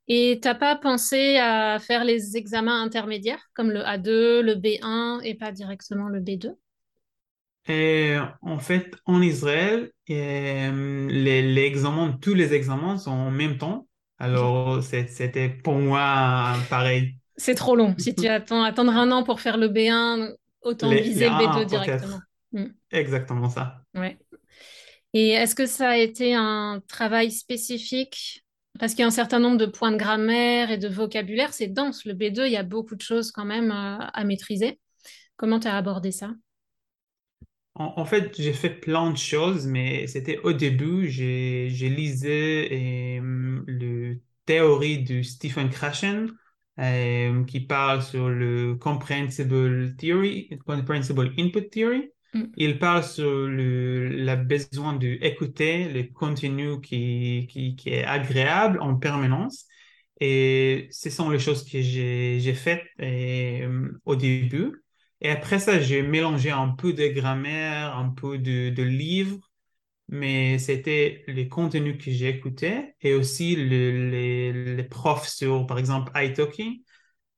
Et 0.09 0.39
t'as 0.41 0.55
pas 0.55 0.75
pensé 0.75 1.37
à 1.37 1.79
faire 1.79 2.03
les 2.05 2.37
examens 2.37 2.83
intermédiaires 2.83 3.51
comme 3.55 3.71
le 3.71 3.81
A2, 3.81 4.41
le 4.41 4.55
B1 4.55 5.21
et 5.23 5.35
pas 5.35 5.53
directement 5.53 6.09
le 6.09 6.21
B2? 6.21 6.55
Et 7.69 8.17
en 8.41 8.59
fait, 8.59 8.97
en 9.05 9.21
Israël, 9.21 9.91
euh, 10.09 11.09
les, 11.11 11.43
les, 11.43 11.63
examens, 11.65 12.17
tous 12.23 12.33
les 12.33 12.55
examens 12.55 12.97
sont 12.97 13.11
en 13.11 13.31
même 13.31 13.59
temps. 13.59 13.87
Alors, 14.19 14.83
c'était 14.83 15.51
pour 15.51 15.75
moi 15.75 16.55
pareil. 16.71 17.17
c'est 17.37 17.55
trop 17.55 17.77
long. 17.77 17.95
Si 17.99 18.15
tu 18.15 18.27
attends 18.27 18.63
attendre 18.63 18.93
un 18.93 19.13
an 19.13 19.23
pour 19.23 19.41
faire 19.41 19.59
le 19.59 19.69
B1, 19.69 20.35
autant 20.63 20.89
viser 20.91 21.29
le 21.29 21.35
B2 21.35 21.67
directement. 21.67 22.21
Mm. 22.53 22.67
Exactement 22.91 23.51
ça. 23.51 23.83
Ouais. 23.95 24.19
Et 25.13 25.31
est-ce 25.31 25.55
que 25.55 25.67
ça 25.67 25.91
a 25.91 25.97
été 25.97 26.35
un 26.35 26.81
travail 26.89 27.31
spécifique 27.31 28.45
Parce 28.79 28.93
qu'il 28.93 29.01
y 29.01 29.05
a 29.05 29.07
un 29.07 29.11
certain 29.11 29.39
nombre 29.39 29.57
de 29.57 29.67
points 29.67 29.93
de 29.93 29.97
grammaire 29.97 30.71
et 30.71 30.79
de 30.79 30.89
vocabulaire, 30.89 31.53
c'est 31.53 31.69
dense. 31.69 32.05
Le 32.05 32.15
B2, 32.15 32.47
il 32.47 32.53
y 32.53 32.57
a 32.57 32.63
beaucoup 32.63 32.95
de 32.95 33.03
choses 33.03 33.33
quand 33.33 33.45
même 33.45 33.71
à, 33.71 33.97
à 33.97 34.25
maîtriser. 34.25 34.79
Comment 35.37 35.61
tu 35.61 35.69
as 35.69 35.77
abordé 35.77 36.13
ça? 36.13 36.31
En, 37.81 38.05
fait, 38.05 38.35
j'ai 38.37 38.53
fait 38.53 38.71
plein 38.71 39.13
de 39.13 39.17
choses, 39.17 39.69
mais 39.69 40.09
c'était 40.09 40.39
au 40.39 40.53
début, 40.53 41.09
j'ai 41.09 41.69
lisé 41.69 43.21
euh, 43.21 43.63
le 43.69 44.21
théorie 44.47 45.05
de 45.05 45.23
Stephen 45.23 45.71
Krashen 45.71 46.33
euh, 46.81 47.45
qui 47.45 47.61
parle 47.61 48.03
sur 48.03 48.31
le 48.31 48.75
Comprehensible 48.75 49.95
Theory, 49.97 50.51
Comprehensible 50.67 51.33
Input 51.39 51.69
Theory. 51.71 52.11
Mm. 52.35 52.45
Il 52.57 52.79
parle 52.79 53.05
sur 53.05 53.31
le 53.47 54.09
la 54.09 54.37
besoin 54.37 54.95
d'écouter 54.95 55.89
le 55.89 56.05
contenu 56.13 56.81
qui, 56.81 57.47
qui, 57.51 57.77
qui, 57.77 57.91
est 57.91 58.05
agréable 58.05 58.81
en 58.81 58.97
permanence. 58.97 59.67
Et 60.21 60.89
ce 60.91 61.11
sont 61.11 61.31
les 61.31 61.39
choses 61.39 61.65
que 61.65 61.81
j'ai 61.81 62.55
faites 62.55 62.85
euh, 63.01 63.91
au 64.05 64.17
début. 64.17 64.83
Et 65.21 65.31
après 65.31 65.59
ça, 65.59 65.81
j'ai 65.81 66.03
mélangé 66.03 66.51
un 66.51 66.69
peu 66.69 66.93
de 66.93 67.07
grammaire, 67.09 67.97
un 67.97 68.11
peu 68.11 68.39
de, 68.39 68.71
de 68.71 68.83
livres, 68.83 69.39
mais 70.09 70.59
c'était 70.59 71.25
les 71.29 71.49
contenus 71.49 72.03
que 72.03 72.11
j'ai 72.11 72.29
écoutés 72.29 72.95
et 73.01 73.15
aussi 73.15 73.57
les, 73.57 74.53
les, 74.53 74.85
profs 74.85 75.29
sur, 75.29 75.67
par 75.67 75.79
exemple, 75.79 76.13
italki. 76.17 76.85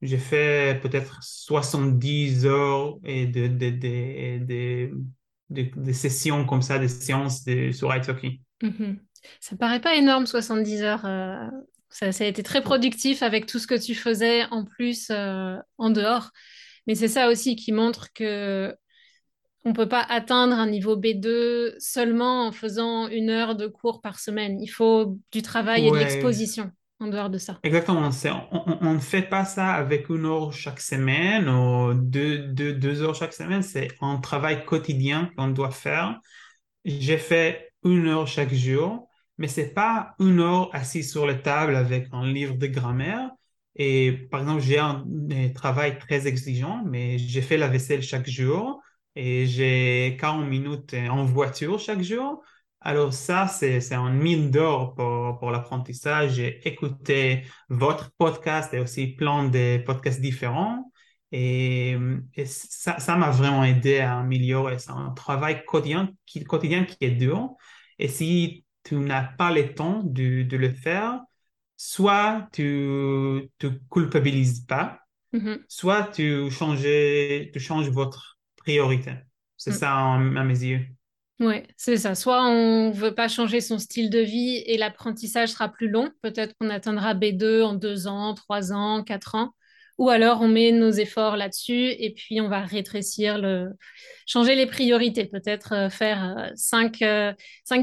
J'ai 0.01 0.17
fait 0.17 0.79
peut-être 0.81 1.19
70 1.21 2.45
heures 2.45 2.97
et 3.03 3.27
de, 3.27 3.47
de, 3.47 4.89
de, 5.49 5.91
sessions 5.91 6.45
comme 6.45 6.63
ça, 6.63 6.79
des 6.79 6.87
séances 6.87 7.43
sur 7.71 7.95
italki. 7.95 8.41
Mm-hmm. 8.63 8.97
Ça 9.39 9.55
paraît 9.57 9.81
pas 9.81 9.95
énorme, 9.95 10.25
70 10.25 10.81
heures. 10.81 11.05
Euh, 11.05 11.47
ça, 11.89 12.11
ça, 12.11 12.23
a 12.23 12.27
été 12.27 12.41
très 12.41 12.61
productif 12.61 13.21
avec 13.21 13.45
tout 13.45 13.59
ce 13.59 13.67
que 13.67 13.79
tu 13.79 13.93
faisais 13.93 14.45
en 14.45 14.65
plus 14.65 15.09
euh, 15.11 15.57
en 15.77 15.91
dehors. 15.91 16.31
Mais 16.87 16.95
c'est 16.95 17.07
ça 17.07 17.29
aussi 17.29 17.55
qui 17.55 17.71
montre 17.71 18.11
que 18.13 18.75
on 19.63 19.73
peut 19.73 19.87
pas 19.87 20.01
atteindre 20.01 20.55
un 20.55 20.67
niveau 20.67 20.97
B2 20.97 21.75
seulement 21.77 22.47
en 22.47 22.51
faisant 22.51 23.07
une 23.07 23.29
heure 23.29 23.55
de 23.55 23.67
cours 23.67 24.01
par 24.01 24.19
semaine. 24.19 24.59
Il 24.59 24.69
faut 24.69 25.19
du 25.31 25.43
travail 25.43 25.85
et 25.85 25.91
de 25.91 25.97
l'exposition 25.97 26.71
en 27.01 27.07
dehors 27.07 27.29
de 27.29 27.37
ça. 27.37 27.59
Exactement. 27.63 28.09
On, 28.51 28.93
ne 28.93 28.99
fait 28.99 29.23
pas 29.23 29.45
ça 29.45 29.73
avec 29.73 30.09
une 30.09 30.25
heure 30.25 30.53
chaque 30.53 30.79
semaine 30.79 31.49
ou 31.49 31.93
deux, 31.93 32.39
deux, 32.39 32.73
deux 32.73 33.01
heures 33.01 33.15
chaque 33.15 33.33
semaine. 33.33 33.63
C'est 33.63 33.89
un 34.01 34.17
travail 34.17 34.65
quotidien 34.65 35.31
qu'on 35.35 35.49
doit 35.49 35.71
faire. 35.71 36.19
J'ai 36.85 37.17
fait 37.17 37.71
une 37.83 38.07
heure 38.07 38.27
chaque 38.27 38.53
jour, 38.53 39.09
mais 39.37 39.47
c'est 39.47 39.73
pas 39.73 40.15
une 40.19 40.39
heure 40.39 40.69
assis 40.73 41.03
sur 41.03 41.25
la 41.25 41.35
table 41.35 41.75
avec 41.75 42.07
un 42.11 42.25
livre 42.25 42.55
de 42.55 42.67
grammaire. 42.67 43.31
Et 43.75 44.11
par 44.29 44.41
exemple, 44.41 44.61
j'ai 44.61 44.79
un, 44.79 45.03
travail 45.55 45.97
très 45.97 46.27
exigeant, 46.27 46.83
mais 46.85 47.17
j'ai 47.17 47.41
fait 47.41 47.57
la 47.57 47.67
vaisselle 47.67 48.03
chaque 48.03 48.29
jour 48.29 48.81
et 49.15 49.45
j'ai 49.47 50.17
40 50.19 50.47
minutes 50.47 50.95
en 51.09 51.25
voiture 51.25 51.79
chaque 51.79 52.01
jour. 52.01 52.43
Alors 52.83 53.13
ça, 53.13 53.47
c'est 53.47 53.93
un 53.93 54.09
mine 54.09 54.49
d'or 54.49 54.95
pour, 54.95 55.37
pour 55.37 55.51
l'apprentissage. 55.51 56.33
J'ai 56.33 56.67
écouté 56.67 57.43
votre 57.69 58.11
podcast 58.17 58.73
et 58.73 58.79
aussi 58.79 59.07
plein 59.07 59.47
de 59.47 59.77
podcasts 59.85 60.19
différents. 60.19 60.91
Et, 61.31 61.95
ça, 62.45 62.99
ça 62.99 63.15
m'a 63.17 63.29
vraiment 63.29 63.63
aidé 63.63 63.99
à 63.99 64.19
améliorer. 64.19 64.79
C'est 64.79 64.91
un 64.91 65.11
travail 65.11 65.63
quotidien 65.63 66.09
qui, 66.25 66.43
quotidien 66.43 66.85
qui 66.85 66.97
est 67.01 67.11
dur. 67.11 67.51
Et 67.99 68.07
si 68.07 68.65
tu 68.83 68.95
n'as 68.95 69.23
pas 69.23 69.51
le 69.51 69.75
temps 69.75 70.01
de, 70.03 70.41
de 70.41 70.57
le 70.57 70.73
faire, 70.73 71.21
soit 71.77 72.47
tu 72.51 73.47
te 73.59 73.67
culpabilises 73.91 74.65
pas, 74.65 75.01
mm-hmm. 75.33 75.59
soit 75.67 76.03
tu 76.05 76.49
changes, 76.49 76.81
tu 76.81 77.59
changes 77.59 77.89
votre 77.89 78.39
priorité. 78.55 79.13
C'est 79.55 79.71
mm. 79.71 79.75
ça 79.75 79.95
à 79.95 80.17
mes 80.17 80.63
yeux. 80.63 80.87
Oui, 81.41 81.55
c'est 81.75 81.97
ça. 81.97 82.13
Soit 82.13 82.45
on 82.47 82.91
veut 82.91 83.15
pas 83.15 83.27
changer 83.27 83.61
son 83.61 83.79
style 83.79 84.11
de 84.11 84.19
vie 84.19 84.57
et 84.67 84.77
l'apprentissage 84.77 85.49
sera 85.49 85.69
plus 85.69 85.89
long. 85.89 86.11
Peut-être 86.21 86.53
qu'on 86.59 86.69
atteindra 86.69 87.15
B2 87.15 87.63
en 87.63 87.73
deux 87.73 88.05
ans, 88.05 88.35
trois 88.35 88.71
ans, 88.71 89.03
quatre 89.03 89.33
ans. 89.33 89.55
Ou 89.97 90.09
alors 90.09 90.41
on 90.41 90.47
met 90.47 90.71
nos 90.71 90.91
efforts 90.91 91.37
là-dessus 91.37 91.89
et 91.97 92.13
puis 92.13 92.41
on 92.41 92.47
va 92.47 92.61
rétrécir 92.61 93.39
le, 93.39 93.71
changer 94.27 94.53
les 94.53 94.67
priorités. 94.67 95.25
Peut-être 95.25 95.73
euh, 95.73 95.89
faire 95.89 96.51
5, 96.55 97.01
euh, 97.01 97.33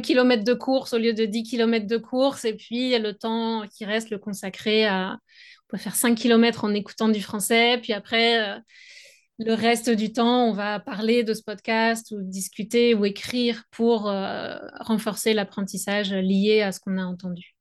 km 0.03 0.41
euh, 0.41 0.45
de 0.45 0.55
course 0.55 0.93
au 0.93 0.99
lieu 0.99 1.13
de 1.13 1.25
10 1.25 1.43
km 1.43 1.85
de 1.89 1.97
course 1.97 2.45
et 2.45 2.55
puis 2.55 2.97
le 2.97 3.13
temps 3.13 3.65
qui 3.67 3.85
reste 3.85 4.11
le 4.11 4.19
consacrer 4.19 4.87
à, 4.87 5.19
on 5.67 5.69
peut 5.69 5.79
faire 5.79 5.97
5 5.97 6.15
km 6.17 6.65
en 6.65 6.75
écoutant 6.75 7.09
du 7.09 7.21
français. 7.21 7.79
Puis 7.83 7.93
après, 7.93 8.61
le 9.39 9.55
reste 9.55 9.91
du 9.91 10.13
temps, 10.13 10.49
on 10.49 10.53
va 10.53 10.81
parler 10.81 11.25
de 11.25 11.35
ce 11.35 11.43
podcast 11.43 12.11
ou 12.11 12.23
discuter 12.23 12.95
ou 12.95 13.05
écrire 13.05 13.65
pour 13.71 14.03
renforcer 14.81 15.35
l'apprentissage 15.35 16.13
lié 16.13 16.63
à 16.63 16.73
ce 16.73 16.81
qu'on 16.81 16.99
a 16.99 17.05
entendu. 17.05 17.55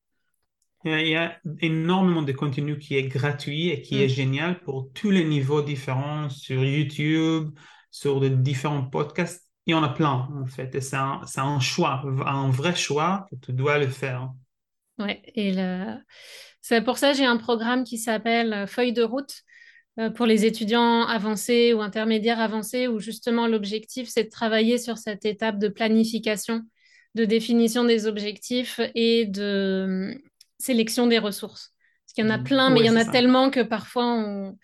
Il 0.86 1.08
y 1.08 1.16
a 1.16 1.38
énormément 1.60 2.22
de 2.22 2.32
contenu 2.32 2.78
qui 2.78 2.96
est 2.96 3.08
gratuit 3.08 3.70
et 3.70 3.82
qui 3.82 4.02
est 4.02 4.08
mm. 4.08 4.10
génial 4.10 4.60
pour 4.60 4.90
tous 4.94 5.12
les 5.12 5.26
niveaux 5.26 5.62
différents 5.62 6.30
sur 6.30 6.64
YouTube, 6.64 7.52
sur 7.92 8.20
de 8.20 8.30
différents 8.30 8.84
podcasts. 8.84 9.46
Il 9.66 9.72
y 9.72 9.74
en 9.74 9.84
a 9.84 9.90
plein, 9.90 10.30
en 10.34 10.46
fait. 10.46 10.74
Et 10.76 10.82
c'est 10.82 10.96
un, 10.96 11.22
un, 11.36 11.60
choix, 11.60 12.04
un 12.26 12.50
vrai 12.50 12.74
choix 12.76 13.26
que 13.30 13.36
tu 13.36 13.54
dois 13.54 13.80
le 13.80 13.88
faire. 13.88 14.32
Ouais, 14.98 15.22
et 15.36 15.54
c'est 16.62 16.82
pour 16.82 16.98
ça 16.98 17.12
que 17.12 17.18
j'ai 17.18 17.26
un 17.26 17.38
programme 17.38 17.84
qui 17.84 17.98
s'appelle 17.98 18.66
Feuille 18.68 18.94
de 18.94 19.04
route 19.04 19.34
euh, 19.34 19.47
pour 20.16 20.26
les 20.26 20.46
étudiants 20.46 21.06
avancés 21.08 21.74
ou 21.74 21.82
intermédiaires 21.82 22.40
avancés, 22.40 22.88
où 22.88 23.00
justement 23.00 23.48
l'objectif, 23.48 24.08
c'est 24.10 24.26
de 24.26 24.30
travailler 24.30 24.78
sur 24.78 24.98
cette 24.98 25.26
étape 25.26 25.58
de 25.58 25.68
planification, 25.68 26.62
de 27.16 27.26
définition 27.26 27.84
des 27.84 28.06
objectifs 28.06 28.80
et 28.94 29.26
de, 29.26 30.20
sélection 30.60 31.08
des 31.08 31.20
ressources. 31.20 31.74
Parce 32.06 32.14
qu'il 32.14 32.26
y 32.26 32.28
en 32.28 32.32
a 32.32 32.38
mmh. 32.38 32.44
plein, 32.44 32.70
mais 32.70 32.80
il 32.82 32.86
y 32.86 32.90
en 32.90 32.96
a 32.96 33.06
tellement 33.06 33.50
que 33.50 33.62
parfois 33.62 34.06
on 34.06 34.58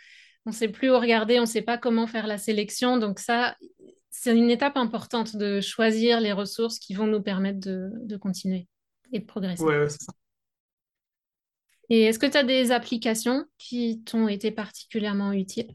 ne 0.46 0.52
sait 0.52 0.68
plus 0.68 0.90
où 0.90 0.98
regarder, 0.98 1.40
on 1.40 1.44
ne 1.44 1.48
sait 1.48 1.62
pas 1.62 1.78
comment 1.78 2.08
faire 2.08 2.28
la 2.28 2.38
sélection. 2.38 2.98
Donc 2.98 3.20
ça, 3.20 3.56
c'est 4.10 4.36
une 4.36 4.50
étape 4.50 4.78
importante 4.78 5.36
de 5.36 5.62
choisir 5.62 6.20
les 6.20 6.32
ressources 6.32 6.80
qui 6.80 6.94
vont 6.94 7.08
nous 7.08 7.22
permettre 7.22 7.60
de, 7.60 8.18
continuer 8.18 8.68
et 9.12 9.20
de 9.20 9.26
progresser. 9.26 9.64
Oui, 9.64 9.74
c'est 9.88 10.04
ça. 10.04 10.14
Et 11.90 12.04
est-ce 12.04 12.20
que 12.20 12.26
tu 12.26 12.38
as 12.38 12.44
des 12.44 12.72
applications 12.72 13.46
qui 13.58 14.02
t'ont 14.06 14.28
été 14.28 14.52
particulièrement 14.52 15.32
utiles? 15.34 15.72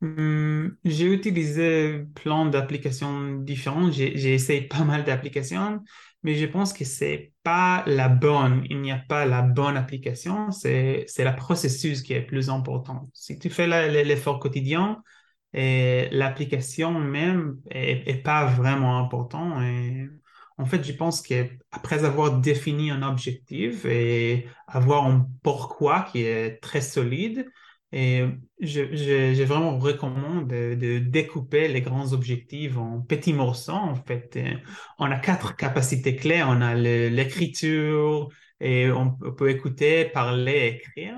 Mmh, 0.00 0.68
J'ai 0.84 1.06
utilisé 1.12 2.04
plein 2.14 2.46
d'applications 2.46 3.34
différentes. 3.38 3.92
J'ai 3.92 4.34
essayé 4.34 4.62
pas 4.62 4.84
mal 4.84 5.04
d'applications 5.04 5.82
mais 6.22 6.34
je 6.34 6.46
pense 6.46 6.72
que 6.72 6.84
c'est 6.84 7.32
pas 7.42 7.84
la 7.86 8.08
bonne. 8.08 8.64
Il 8.68 8.80
n'y 8.80 8.92
a 8.92 8.98
pas 8.98 9.24
la 9.24 9.42
bonne 9.42 9.76
application, 9.76 10.50
c'est 10.50 11.06
le 11.18 11.36
processus 11.36 12.02
qui 12.02 12.12
est 12.12 12.22
plus 12.22 12.50
important. 12.50 13.08
Si 13.14 13.38
tu 13.38 13.50
fais 13.50 13.66
l'effort 14.04 14.40
quotidien, 14.40 15.02
l'application 15.52 16.98
même 16.98 17.58
est, 17.70 18.22
pas 18.22 18.46
vraiment 18.46 18.98
important. 18.98 19.62
Et 19.62 20.08
en 20.58 20.66
fait, 20.66 20.84
je 20.84 20.92
pense 20.92 21.22
qu'après 21.22 22.04
avoir 22.04 22.40
défini 22.40 22.90
un 22.90 23.02
objectif 23.02 23.84
et 23.84 24.46
avoir 24.66 25.06
un 25.06 25.28
pourquoi 25.42 26.02
qui 26.02 26.22
est 26.22 26.60
très 26.60 26.80
solide, 26.80 27.46
et 27.92 28.22
je, 28.60 29.42
vraiment 29.44 29.78
recommande 29.78 30.48
de, 30.48 30.98
découper 30.98 31.68
les 31.68 31.80
grands 31.80 32.12
objectifs 32.12 32.76
en 32.76 33.00
petits 33.00 33.32
morceaux. 33.32 33.72
En 33.72 33.94
fait, 33.94 34.38
on 34.98 35.10
a 35.10 35.18
quatre 35.18 35.56
capacités 35.56 36.14
clés. 36.14 36.42
On 36.42 36.60
a 36.60 36.74
l'écriture 36.74 38.28
et 38.60 38.90
on 38.90 39.12
peut 39.12 39.50
écouter, 39.50 40.04
parler, 40.04 40.80
écrire. 40.82 41.16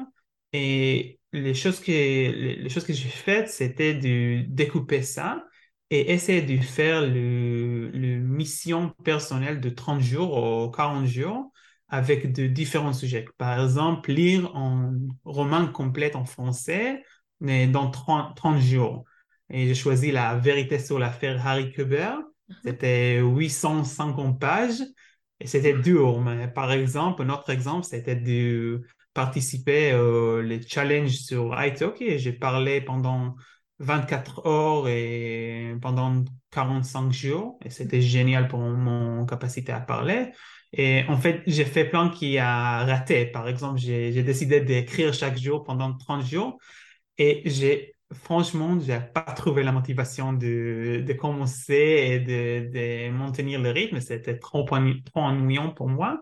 Et 0.53 1.19
les 1.33 1.55
choses 1.55 1.81
que, 1.81 1.91
les 1.91 2.69
choses 2.69 2.85
que 2.85 2.93
j'ai 2.93 3.09
faites, 3.09 3.49
c'était 3.49 3.95
de 3.95 4.45
découper 4.47 5.03
ça 5.03 5.45
et 5.91 6.13
essayer 6.13 6.43
de 6.43 6.63
faire 6.63 7.03
le, 7.03 7.91
le 7.91 8.19
mission 8.21 8.91
personnelle 9.05 9.61
de 9.61 9.71
30 9.71 10.01
jours 10.01 10.67
ou 10.67 10.71
40 10.71 11.07
jours 11.07 11.53
avec 11.89 12.33
de 12.33 12.47
différents 12.47 12.93
sujets. 12.93 13.25
Par 13.39 13.61
exemple, 13.61 14.13
lire 14.13 14.55
un 14.57 14.93
roman 15.25 15.67
complet 15.73 16.15
en 16.17 16.25
français 16.25 17.03
mais 17.41 17.67
dans 17.67 17.91
30, 17.91 18.37
30 18.37 18.61
jours. 18.61 19.05
Et 19.49 19.67
j'ai 19.67 19.75
choisi 19.75 20.13
La 20.13 20.37
vérité 20.37 20.79
sur 20.79 20.99
l'affaire 20.99 21.45
Harry 21.47 21.73
Kuber. 21.73 22.11
Mhm. 22.49 22.57
C'était 22.63 23.19
850 23.21 24.39
pages 24.39 24.83
et 25.41 25.47
c'était 25.47 25.73
dur. 25.73 26.21
Mais 26.21 26.49
par 26.49 26.71
exemple, 26.73 27.23
un 27.23 27.31
autre 27.31 27.51
exemple, 27.51 27.85
c'était 27.85 28.17
de 28.17 28.83
participé 29.15 29.95
aux 29.95 30.41
les 30.41 30.63
challenges 30.63 31.17
sur 31.17 31.55
iTalk 31.61 32.01
et 32.01 32.19
j'ai 32.19 32.33
parlé 32.33 32.81
pendant 32.81 33.35
24 33.81 34.47
heures 34.47 34.89
et 34.89 35.75
pendant 35.83 36.25
45 36.53 37.13
jours 37.13 37.59
et 37.65 37.71
c'était 37.71 38.01
génial 38.03 38.49
pour 38.49 38.61
mon 38.61 39.27
capacité 39.27 39.73
à 39.73 39.81
parler. 39.81 40.33
Et 40.73 41.05
en 41.09 41.17
fait, 41.19 41.43
j'ai 41.47 41.65
fait 41.65 41.85
plein 41.87 42.11
qui 42.11 42.39
a 42.39 42.85
raté. 42.87 43.27
Par 43.27 43.49
exemple, 43.49 43.79
j'ai 43.81 44.23
décidé 44.23 44.61
d'écrire 44.61 45.13
chaque 45.15 45.39
jour 45.39 45.65
pendant 45.65 45.97
30 45.97 46.25
jours 46.25 46.59
et 47.19 47.43
j'ai 47.47 47.95
franchement, 48.13 48.79
j'ai 48.81 49.01
pas 49.01 49.23
trouvé 49.23 49.63
la 49.63 49.73
motivation 49.73 50.33
de, 50.33 51.03
de 51.07 51.13
commencer 51.15 51.75
et 51.75 52.21
de, 52.21 52.71
de 52.73 53.11
maintenir 53.11 53.61
le 53.61 53.71
rythme. 53.71 54.01
C'était 54.01 54.39
trop, 54.39 54.65
trop 54.65 55.21
ennuyant 55.21 55.71
pour 55.73 55.89
moi. 55.89 56.21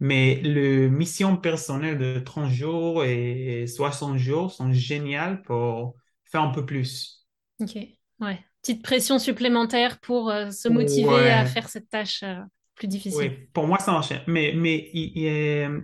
Mais 0.00 0.36
les 0.42 0.88
missions 0.90 1.36
personnelles 1.38 1.98
de 1.98 2.18
30 2.20 2.50
jours 2.50 3.04
et 3.04 3.66
60 3.66 4.18
jours 4.18 4.52
sont 4.52 4.72
géniales 4.72 5.42
pour 5.42 5.96
faire 6.36 6.42
un 6.42 6.50
peu 6.50 6.64
plus. 6.64 7.26
Ok, 7.60 7.76
ouais. 8.20 8.38
Petite 8.62 8.82
pression 8.82 9.18
supplémentaire 9.18 10.00
pour 10.00 10.30
euh, 10.30 10.50
se 10.50 10.68
motiver 10.68 11.30
à 11.30 11.46
faire 11.46 11.68
cette 11.68 11.88
tâche 11.88 12.22
euh, 12.24 12.40
plus 12.74 12.88
difficile. 12.88 13.20
Oui, 13.20 13.48
pour 13.52 13.66
moi, 13.66 13.78
ça 13.78 13.92
marche. 13.92 14.12
Mais, 14.26 14.52
mais 14.56 14.90
il, 14.92 15.12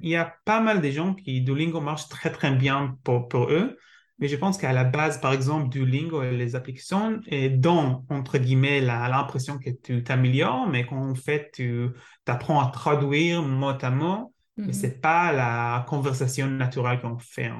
il, 0.03 0.09
y 0.09 0.17
a 0.17 0.35
pas 0.45 0.61
mal 0.61 0.81
de 0.81 0.91
gens 0.91 1.15
qui, 1.15 1.41
Duolingo 1.41 1.81
marche 1.81 2.09
très, 2.09 2.31
très 2.31 2.51
bien 2.55 2.99
pour, 3.05 3.29
pour 3.29 3.51
eux. 3.51 3.79
Mais 4.19 4.29
je 4.29 4.37
pense 4.37 4.59
qu'à 4.59 4.73
la 4.73 4.85
base, 4.85 5.21
par 5.21 5.33
exemple, 5.33 5.69
Duolingo 5.69 6.23
et 6.23 6.37
les 6.37 6.55
applications 6.55 7.21
et 7.27 7.49
donnent, 7.49 8.05
entre 8.09 8.39
guillemets, 8.39 8.81
l'impression 8.81 9.59
que 9.59 9.71
tu 9.71 10.05
t'améliores, 10.05 10.69
mais 10.69 10.85
qu'en 10.85 11.15
fait, 11.15 11.51
tu 11.55 11.89
apprends 12.27 12.61
à 12.61 12.71
traduire 12.71 13.43
mot 13.43 13.73
à 13.81 13.91
mot. 13.91 14.35
Mais 14.63 14.69
mhm. 14.69 14.73
c'est 14.73 15.01
pas 15.01 15.33
la 15.33 15.85
conversation 15.89 16.47
naturelle 16.47 17.01
qu'on 17.01 17.19
fait 17.19 17.51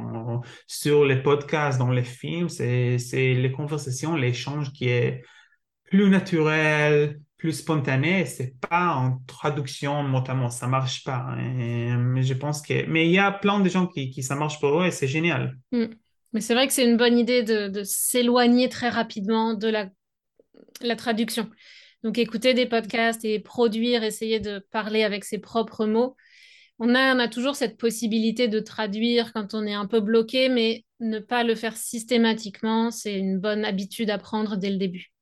sur 0.67 1.05
les 1.05 1.17
podcasts, 1.17 1.79
dans 1.79 1.91
les 1.91 2.05
films. 2.05 2.49
C'est 2.49 2.99
les 3.15 3.53
conversations, 3.53 4.15
l'échange 4.15 4.73
qui 4.73 4.89
est 4.89 5.23
plus 5.85 6.09
naturel, 6.09 7.21
plus 7.37 7.53
spontané. 7.53 8.25
C'est 8.25 8.55
pas 8.61 8.95
en 8.95 9.19
traduction 9.27 10.03
mot. 10.05 10.23
Ça 10.51 10.67
marche 10.67 11.03
pas. 11.03 11.35
Mais 11.37 12.23
je 12.23 12.35
pense 12.35 12.63
que, 12.63 12.87
mais 12.87 13.07
il 13.07 13.13
y 13.13 13.19
a 13.19 13.33
plein 13.33 13.61
de 13.61 13.69
gens 13.69 13.87
qui, 13.87 14.11
qui 14.11 14.23
ça 14.23 14.37
marche 14.37 14.61
pour 14.61 14.81
eux 14.81 14.87
et 14.87 14.91
c'est 14.91 15.09
génial. 15.09 15.59
Mm. 15.73 15.87
Mais 16.33 16.41
c'est 16.41 16.55
vrai 16.55 16.67
que 16.67 16.73
c'est 16.73 16.89
une 16.89 16.97
bonne 16.97 17.19
idée 17.19 17.43
de, 17.43 17.83
s'éloigner 17.85 18.69
très 18.69 18.89
rapidement 18.89 19.55
de 19.55 19.69
la, 19.69 19.89
la 20.81 20.97
traduction. 20.97 21.51
Donc 22.03 22.19
écouter 22.19 22.55
des 22.55 22.67
podcasts 22.67 23.25
et 23.25 23.39
produire, 23.39 24.03
essayer 24.03 24.41
de 24.41 24.59
parler 24.71 25.05
avec 25.05 25.25
ses 25.25 25.39
propres 25.39 25.87
mots. 25.87 26.17
On 26.79 26.95
a, 26.95 27.15
on 27.15 27.19
a 27.19 27.29
toujours 27.29 27.55
cette 27.55 27.77
possibilité 27.77 28.49
de 28.49 28.59
traduire 28.61 29.33
quand 29.33 29.55
on 29.55 29.67
est 29.67 29.75
un 29.75 29.87
peu 29.87 30.01
bloqué, 30.01 30.49
mais 30.49 30.85
ne 31.01 31.19
pas 31.19 31.45
le 31.45 31.55
faire 31.55 31.77
systématiquement, 31.77 32.91
c'est 32.91 33.19
une 33.19 33.39
bonne 33.39 33.65
habitude 33.65 34.11
à 34.11 34.19
prendre 34.19 34.57
dès 34.57 34.71
le 34.71 34.79
début. 34.79 35.13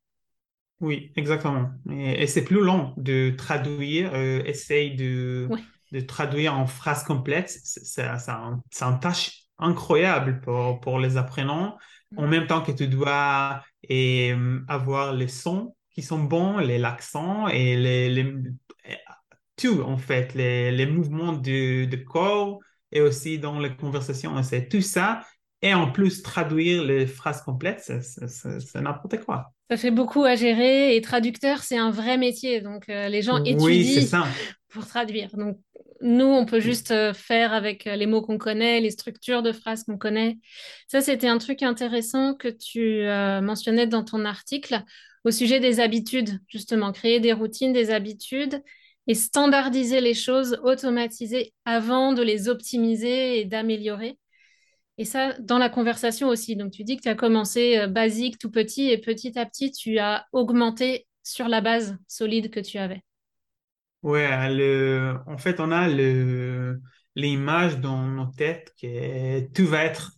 Oui, 0.80 1.12
exactement. 1.16 1.70
Et, 1.90 2.26
c'est 2.26 2.44
plus 2.44 2.62
long 2.62 2.94
de 2.96 3.34
traduire, 3.36 4.14
euh, 4.14 4.42
essaye 4.44 4.96
de, 4.96 5.48
de 5.92 6.00
traduire 6.00 6.54
en 6.54 6.66
phrase 6.66 7.04
complète. 7.04 7.50
C'est 7.50 8.02
un, 8.02 8.62
une 8.80 9.00
tâche 9.00 9.42
incroyable 9.58 10.40
pour, 10.40 10.80
pour 10.80 10.98
les 10.98 11.18
apprenants, 11.18 11.76
en 12.16 12.26
même 12.26 12.46
temps 12.46 12.62
que 12.62 12.72
tu 12.72 12.88
dois 12.88 13.62
et, 13.82 14.32
euh, 14.32 14.64
avoir 14.68 15.12
les 15.12 15.28
sons 15.28 15.76
qui 15.90 16.02
sont 16.02 16.22
bons, 16.22 16.58
les 16.58 16.78
l'accent 16.78 17.46
et 17.48 17.76
les, 17.76 18.08
les, 18.08 18.34
tout 19.60 19.82
en 19.82 19.96
fait, 19.96 20.34
les, 20.34 20.72
les 20.72 20.86
mouvements 20.86 21.32
de, 21.32 21.84
de, 21.84 21.96
corps 21.96 22.60
et 22.92 23.00
aussi 23.00 23.38
dans 23.38 23.58
les 23.58 23.74
conversations. 23.76 24.42
C'est 24.42 24.68
tout 24.68 24.80
ça. 24.80 25.20
Et 25.62 25.74
en 25.74 25.90
plus, 25.90 26.22
traduire 26.22 26.84
les 26.84 27.06
phrases 27.06 27.42
complètes, 27.42 27.92
c'est 28.02 28.80
n'importe 28.80 29.22
quoi. 29.24 29.52
Ça 29.70 29.76
fait 29.76 29.90
beaucoup 29.90 30.24
à 30.24 30.34
gérer 30.34 30.96
et 30.96 31.00
traducteur, 31.02 31.58
c'est 31.62 31.76
un 31.76 31.90
vrai 31.90 32.16
métier. 32.16 32.62
Donc, 32.62 32.88
euh, 32.88 33.08
les 33.08 33.20
gens 33.20 33.44
étudient 33.44 34.02
ça. 34.02 34.26
pour 34.70 34.86
traduire. 34.86 35.28
Donc, 35.36 35.58
nous, 36.00 36.24
on 36.24 36.46
peut 36.46 36.60
juste 36.60 36.90
euh, 36.92 37.12
faire 37.12 37.52
avec 37.52 37.86
euh, 37.86 37.94
les 37.94 38.06
mots 38.06 38.22
qu'on 38.22 38.38
connaît, 38.38 38.80
les 38.80 38.90
structures 38.90 39.42
de 39.42 39.52
phrases 39.52 39.84
qu'on 39.84 39.98
connaît. 39.98 40.38
Ça, 40.88 41.00
c'était 41.00 41.28
un 41.28 41.38
truc 41.38 41.62
intéressant 41.62 42.34
que 42.34 42.48
tu 42.48 43.02
euh, 43.02 43.40
mentionnais 43.40 43.86
dans 43.86 44.04
ton 44.04 44.24
article 44.24 44.82
au 45.24 45.30
sujet 45.30 45.60
des 45.60 45.80
habitudes, 45.80 46.40
justement, 46.48 46.92
créer 46.92 47.20
des 47.20 47.34
routines, 47.34 47.74
des 47.74 47.90
habitudes 47.90 48.62
et 49.06 49.14
standardiser 49.14 50.00
les 50.00 50.14
choses, 50.14 50.58
automatiser 50.62 51.52
avant 51.64 52.12
de 52.12 52.22
les 52.22 52.48
optimiser 52.48 53.40
et 53.40 53.44
d'améliorer. 53.44 54.18
Et 54.98 55.04
ça, 55.04 55.32
dans 55.40 55.58
la 55.58 55.70
conversation 55.70 56.28
aussi. 56.28 56.56
Donc, 56.56 56.72
tu 56.72 56.84
dis 56.84 56.96
que 56.96 57.02
tu 57.02 57.08
as 57.08 57.14
commencé 57.14 57.86
basique, 57.88 58.38
tout 58.38 58.50
petit, 58.50 58.90
et 58.90 58.98
petit 58.98 59.38
à 59.38 59.46
petit, 59.46 59.72
tu 59.72 59.98
as 59.98 60.26
augmenté 60.32 61.06
sur 61.22 61.48
la 61.48 61.60
base 61.60 61.96
solide 62.06 62.50
que 62.50 62.60
tu 62.60 62.78
avais. 62.78 63.02
Ouais, 64.02 64.26
en 65.26 65.38
fait, 65.38 65.60
on 65.60 65.72
a 65.72 65.88
l'image 67.16 67.78
dans 67.80 68.02
nos 68.02 68.26
têtes 68.26 68.74
que 68.80 69.40
tout 69.52 69.66
va 69.66 69.84
être 69.84 70.12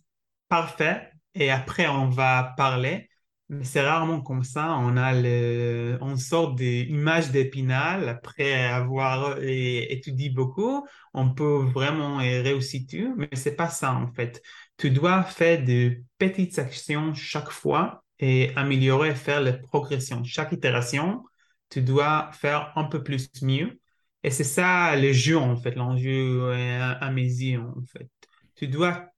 parfait 0.47 1.11
et 1.35 1.49
après 1.51 1.87
on 1.87 2.09
va 2.09 2.53
parler. 2.55 3.09
Mais 3.53 3.63
c'est 3.65 3.81
rarement 3.81 4.21
comme 4.21 4.43
ça. 4.43 4.77
On 4.79 4.97
a 4.97 5.13
le, 5.13 5.97
on 6.01 6.17
sort 6.17 6.55
des 6.55 6.81
images 6.89 7.29
d'épinal 7.31 8.09
après 8.09 8.65
avoir 8.65 9.37
étudié 9.41 10.29
beaucoup. 10.29 10.87
On 11.13 11.33
peut 11.33 11.65
vraiment 11.73 12.17
réussir 12.17 13.13
mais 13.17 13.29
c'est 13.33 13.55
pas 13.55 13.69
ça 13.69 13.93
en 13.93 14.11
fait. 14.13 14.41
Tu 14.77 14.89
dois 14.89 15.23
faire 15.23 15.63
de 15.63 16.01
petites 16.17 16.57
actions 16.57 17.13
chaque 17.13 17.51
fois 17.51 18.03
et 18.19 18.51
améliorer, 18.55 19.13
faire 19.15 19.41
les 19.41 19.53
progressions. 19.53 20.23
Chaque 20.23 20.51
itération, 20.51 21.23
tu 21.69 21.81
dois 21.81 22.31
faire 22.33 22.71
un 22.75 22.85
peu 22.85 23.03
plus 23.03 23.29
mieux. 23.43 23.79
Et 24.23 24.31
c'est 24.31 24.43
ça 24.43 24.95
le 24.95 25.11
jeu, 25.11 25.37
en 25.37 25.55
fait, 25.57 25.75
l'enjeu 25.75 26.51
à, 26.53 27.11
mes 27.11 27.23
yeux, 27.23 27.59
en 27.61 27.83
fait. 27.85 28.09
Tu 28.55 28.67
dois 28.67 29.09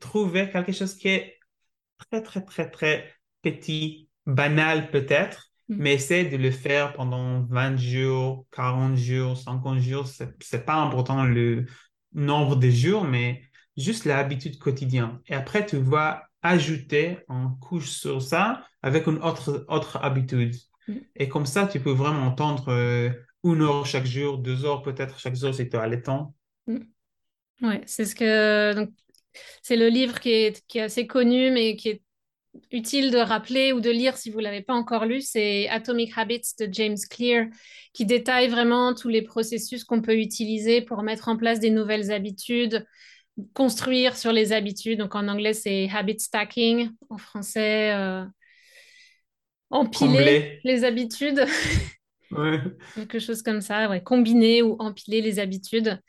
trouver 0.00 0.50
quelque 0.50 0.72
chose 0.72 0.94
qui 0.94 1.08
est 1.08 1.38
très, 1.98 2.22
très, 2.22 2.44
très, 2.44 2.70
très 2.70 3.14
petit, 3.44 4.08
banal 4.26 4.90
peut-être, 4.90 5.52
mm. 5.68 5.76
mais 5.78 5.94
essaie 5.94 6.24
de 6.24 6.36
le 6.36 6.50
faire 6.50 6.92
pendant 6.94 7.42
20 7.44 7.76
jours, 7.76 8.46
40 8.52 8.96
jours, 8.96 9.36
50 9.36 9.78
jours. 9.78 10.06
C'est 10.06 10.64
pas 10.64 10.76
important 10.76 11.24
le 11.24 11.66
nombre 12.12 12.56
de 12.56 12.70
jours, 12.70 13.04
mais 13.04 13.42
juste 13.76 14.04
l'habitude 14.04 14.58
quotidienne. 14.58 15.20
Et 15.26 15.34
après, 15.34 15.66
tu 15.66 15.76
vas 15.76 16.24
ajouter 16.42 17.18
en 17.28 17.50
couche 17.50 17.90
sur 17.90 18.20
ça 18.20 18.66
avec 18.82 19.06
une 19.06 19.18
autre, 19.18 19.64
autre 19.68 19.98
habitude. 20.02 20.54
Mm. 20.88 20.94
Et 21.16 21.28
comme 21.28 21.46
ça, 21.46 21.66
tu 21.66 21.80
peux 21.80 21.92
vraiment 21.92 22.26
entendre 22.26 22.68
euh, 22.68 23.10
une 23.44 23.62
heure 23.62 23.86
chaque 23.86 24.06
jour, 24.06 24.38
deux 24.38 24.64
heures 24.64 24.82
peut-être 24.82 25.18
chaque 25.18 25.36
jour 25.36 25.54
c'est 25.54 25.74
allaitant. 25.74 26.34
Mm. 26.66 26.78
Ouais, 27.62 27.82
c'est 27.86 28.04
ce 28.04 28.14
que. 28.14 28.74
Donc, 28.74 28.90
c'est 29.62 29.76
le 29.76 29.88
livre 29.88 30.20
qui 30.20 30.30
est, 30.30 30.64
qui 30.66 30.78
est 30.78 30.82
assez 30.82 31.06
connu, 31.06 31.50
mais 31.50 31.76
qui 31.76 31.88
est 31.88 32.02
utile 32.70 33.10
de 33.10 33.18
rappeler 33.18 33.72
ou 33.72 33.80
de 33.80 33.90
lire 33.90 34.16
si 34.16 34.30
vous 34.30 34.38
ne 34.38 34.44
l'avez 34.44 34.62
pas 34.62 34.74
encore 34.74 35.04
lu, 35.04 35.20
c'est 35.20 35.68
Atomic 35.68 36.12
Habits 36.16 36.54
de 36.58 36.68
James 36.70 36.96
Clear, 37.10 37.46
qui 37.92 38.06
détaille 38.06 38.48
vraiment 38.48 38.94
tous 38.94 39.08
les 39.08 39.22
processus 39.22 39.84
qu'on 39.84 40.02
peut 40.02 40.18
utiliser 40.18 40.80
pour 40.80 41.02
mettre 41.02 41.28
en 41.28 41.36
place 41.36 41.60
des 41.60 41.70
nouvelles 41.70 42.12
habitudes, 42.12 42.86
construire 43.52 44.16
sur 44.16 44.32
les 44.32 44.52
habitudes. 44.52 44.98
Donc 44.98 45.14
en 45.14 45.28
anglais, 45.28 45.54
c'est 45.54 45.88
habit 45.92 46.20
stacking, 46.20 46.90
en 47.10 47.18
français, 47.18 47.92
euh, 47.94 48.24
empiler 49.70 50.60
les 50.64 50.84
habitudes. 50.84 51.44
Quelque 52.94 53.18
chose 53.18 53.42
comme 53.42 53.60
ça, 53.60 53.88
ouais. 53.88 54.02
combiner 54.02 54.62
ou 54.62 54.76
empiler 54.80 55.20
les 55.20 55.38
habitudes. 55.38 56.00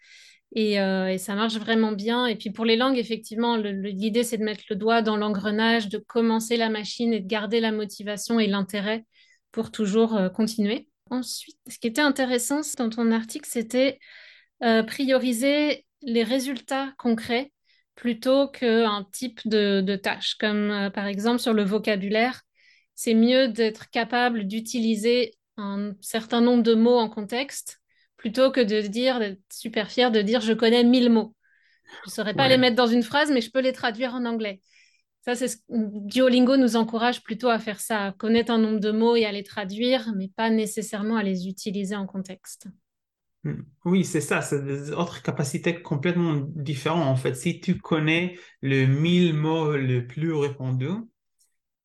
Euh, 0.58 1.08
et, 1.08 1.18
ça 1.18 1.36
marche 1.36 1.58
vraiment 1.58 1.92
bien. 1.92 2.26
Et 2.26 2.36
puis 2.36 2.50
pour 2.50 2.66
les 2.66 2.78
langues, 2.78 2.98
effectivement, 2.98 3.58
l'idée, 3.58 4.24
c'est 4.24 4.38
de 4.38 4.44
mettre 4.44 4.64
le 4.70 4.76
doigt 4.76 5.02
dans 5.02 5.18
l'engrenage, 5.18 5.90
de 5.90 5.98
commencer 5.98 6.58
la 6.58 6.70
machine 6.70 7.14
et 7.14 7.20
de 7.20 7.28
garder 7.28 7.60
la 7.60 7.72
motivation 7.72 8.40
et 8.40 8.48
l'intérêt 8.48 9.06
pour 9.52 9.72
toujours 9.72 10.16
euh, 10.16 10.30
continuer. 10.30 10.88
Ensuite, 11.10 11.58
ce 11.70 11.78
qui 11.78 11.88
était 11.88 12.02
intéressant 12.02 12.62
dans 12.78 12.90
ton 12.90 13.12
article, 13.12 13.48
c'était 13.50 14.00
euh, 14.64 14.82
prioriser 14.84 15.86
les 16.02 16.24
résultats 16.24 16.94
concrets 16.98 17.52
plutôt 17.96 18.48
qu'un 18.48 19.06
type 19.12 19.42
de, 19.46 19.82
de 19.82 19.96
tâche. 19.96 20.36
Comme 20.36 20.90
par 20.94 21.06
exemple 21.06 21.40
sur 21.40 21.54
le 21.54 21.64
vocabulaire, 21.64 22.42
c'est 22.94 23.14
mieux 23.14 23.48
d'être 23.48 23.90
capable 23.90 24.46
d'utiliser 24.46 25.34
un 25.58 25.94
certain 26.02 26.42
nombre 26.42 26.64
de 26.64 26.74
mots 26.74 26.98
en 26.98 27.10
contexte 27.10 27.80
plutôt 28.26 28.50
que 28.50 28.60
de 28.60 28.82
dire, 28.88 29.20
d'être 29.20 29.40
super 29.54 29.92
fier 29.92 30.10
de 30.10 30.20
dire 30.20 30.42
je 30.42 30.54
connais 30.54 30.84
mille 30.84 31.12
mots. 31.12 31.36
Je 32.06 32.10
ne 32.10 32.12
saurais 32.12 32.34
pas 32.34 32.48
les 32.48 32.58
mettre 32.58 32.76
dans 32.76 32.88
une 32.88 33.04
phrase, 33.04 33.32
mais 33.32 33.40
je 33.40 33.52
peux 33.52 33.62
les 33.62 33.72
traduire 33.72 34.16
en 34.16 34.26
anglais. 34.26 34.62
Ça, 35.22 35.36
c'est 35.36 35.48
ce... 35.48 35.58
Duolingo 35.70 36.58
nous 36.58 36.76
encourage 36.76 37.22
plutôt 37.22 37.50
à 37.50 37.60
faire 37.60 37.80
ça, 37.80 38.06
à 38.06 38.12
connaître 38.14 38.52
un 38.52 38.58
nombre 38.58 38.80
de 38.80 38.90
mots 38.90 39.16
et 39.16 39.26
à 39.26 39.32
les 39.32 39.44
traduire, 39.44 40.12
mais 40.16 40.32
pas 40.36 40.50
nécessairement 40.50 41.18
à 41.18 41.22
les 41.22 41.48
utiliser 41.48 41.96
en 41.96 42.08
contexte. 42.08 42.68
Mm. 43.44 43.62
Oui, 43.86 44.04
c'est 44.04 44.22
ça, 44.22 44.42
c'est 44.42 44.66
des 44.66 44.92
autres 44.92 45.22
capacités 45.22 45.80
complètement 45.84 46.34
différentes. 46.56 47.08
En 47.08 47.18
fait, 47.18 47.36
si 47.36 47.60
tu 47.60 47.78
connais 47.78 48.40
le 48.64 48.88
mille 48.88 49.36
mots 49.36 49.78
le 49.78 50.08
plus 50.08 50.34
répandu, 50.34 50.90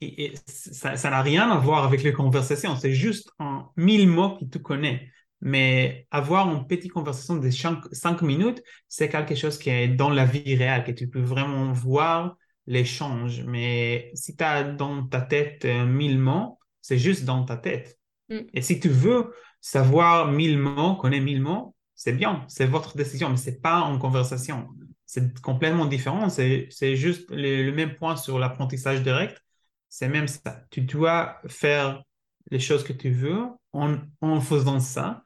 et, 0.01 0.33
ça 0.47 1.11
n'a 1.11 1.21
rien 1.21 1.51
à 1.51 1.59
voir 1.59 1.85
avec 1.85 2.03
les 2.03 2.15
conversations, 2.15 2.77
c'est 2.77 2.95
juste 2.95 3.31
en 3.39 3.73
mille 3.77 4.09
mots 4.09 4.39
que 4.39 4.47
tu 4.47 4.59
connais. 4.63 5.11
Mais 5.41 6.07
avoir 6.11 6.55
une 6.55 6.67
petite 6.67 6.93
conversation 6.93 7.37
de 7.37 7.51
cinq, 7.51 8.23
minutes, 8.23 8.63
c'est 8.89 9.09
quelque 9.09 9.35
chose 9.35 9.59
qui 9.59 9.71
est 9.71 9.89
dans 9.89 10.11
la 10.11 10.25
vie 10.25 10.55
réelle, 10.55 10.85
que 10.85 10.93
tu 10.93 11.09
peux 11.09 11.21
vraiment 11.21 11.73
voir 11.73 12.37
l'échange. 12.67 13.43
Mais 13.47 14.11
si 14.15 14.37
tu 14.37 14.45
as 14.45 14.65
dans 14.65 15.07
ta 15.07 15.23
tête 15.23 15.65
euh, 15.65 15.87
mille 15.87 16.19
mots, 16.19 16.59
c'est 16.83 16.99
juste 16.99 17.25
dans 17.25 17.45
ta 17.45 17.57
tête. 17.57 17.99
Mm. 18.29 18.39
Et 18.53 18.63
si 18.63 18.81
tu 18.81 18.89
veux 18.89 19.33
savoir 19.61 20.31
mille 20.31 20.59
mots, 20.59 20.95
connaître 20.97 21.25
mille 21.25 21.43
mots, 21.43 21.75
c'est 21.95 22.13
bien, 22.13 22.45
c'est 22.49 22.67
votre 22.67 22.97
décision, 22.97 23.29
mais 23.31 23.37
c'est 23.37 23.61
pas 23.61 23.81
en 23.81 23.99
conversation. 23.99 24.69
C'est 25.05 25.41
complètement 25.41 25.87
différent. 25.87 26.29
C'est 26.29 26.97
juste 26.97 27.29
le, 27.31 27.73
même 27.73 27.95
point 27.97 28.17
sur 28.17 28.39
l'apprentissage 28.39 29.03
direct. 29.03 29.43
C'est 29.89 30.09
même 30.09 30.29
ça. 30.29 30.63
Tu 30.71 30.83
dois 30.83 31.41
faire 31.49 32.03
les 32.51 32.61
choses 32.61 32.85
que 32.85 32.93
tu 32.93 33.11
veux 33.11 33.49
en, 33.73 33.97
en 34.21 34.41
faisant 34.41 34.81
ça. 34.81 35.25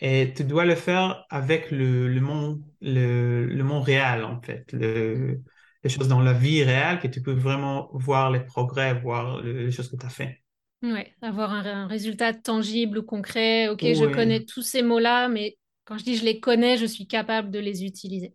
Et 0.00 0.32
tu 0.34 0.44
dois 0.44 0.64
le 0.64 0.74
faire 0.74 1.26
avec 1.28 1.70
le, 1.70 2.08
le 2.08 2.20
monde, 2.20 2.62
le, 2.80 3.46
le, 3.46 3.64
monde 3.64 3.82
réel, 3.82 4.24
en 4.24 4.40
fait. 4.40 4.72
les 4.72 5.90
choses 5.90 6.08
dans 6.08 6.20
la 6.20 6.32
vie 6.32 6.62
réelle, 6.62 7.00
que 7.00 7.08
tu 7.08 7.20
peux 7.22 7.32
vraiment 7.32 7.88
voir 7.92 8.30
les 8.30 8.40
progrès, 8.40 8.94
voir 8.94 9.42
les 9.42 9.70
choses 9.70 9.90
que 9.90 9.96
tu 9.96 10.06
as 10.06 10.10
fait. 10.10 10.42
Oui, 10.82 11.00
avoir 11.22 11.52
un, 11.52 11.88
résultat 11.88 12.32
tangible 12.32 12.98
ou 12.98 13.02
concret. 13.02 13.68
Ok, 13.68 13.80
je 13.82 14.04
connais 14.12 14.44
tous 14.44 14.62
ces 14.62 14.82
mots-là, 14.82 15.28
mais 15.28 15.58
quand 15.84 15.98
je 15.98 16.04
dis 16.04 16.16
je 16.16 16.24
les 16.24 16.38
connais, 16.38 16.76
je 16.76 16.86
suis 16.86 17.06
capable 17.06 17.50
de 17.50 17.58
les 17.58 17.84
utiliser. 17.84 18.34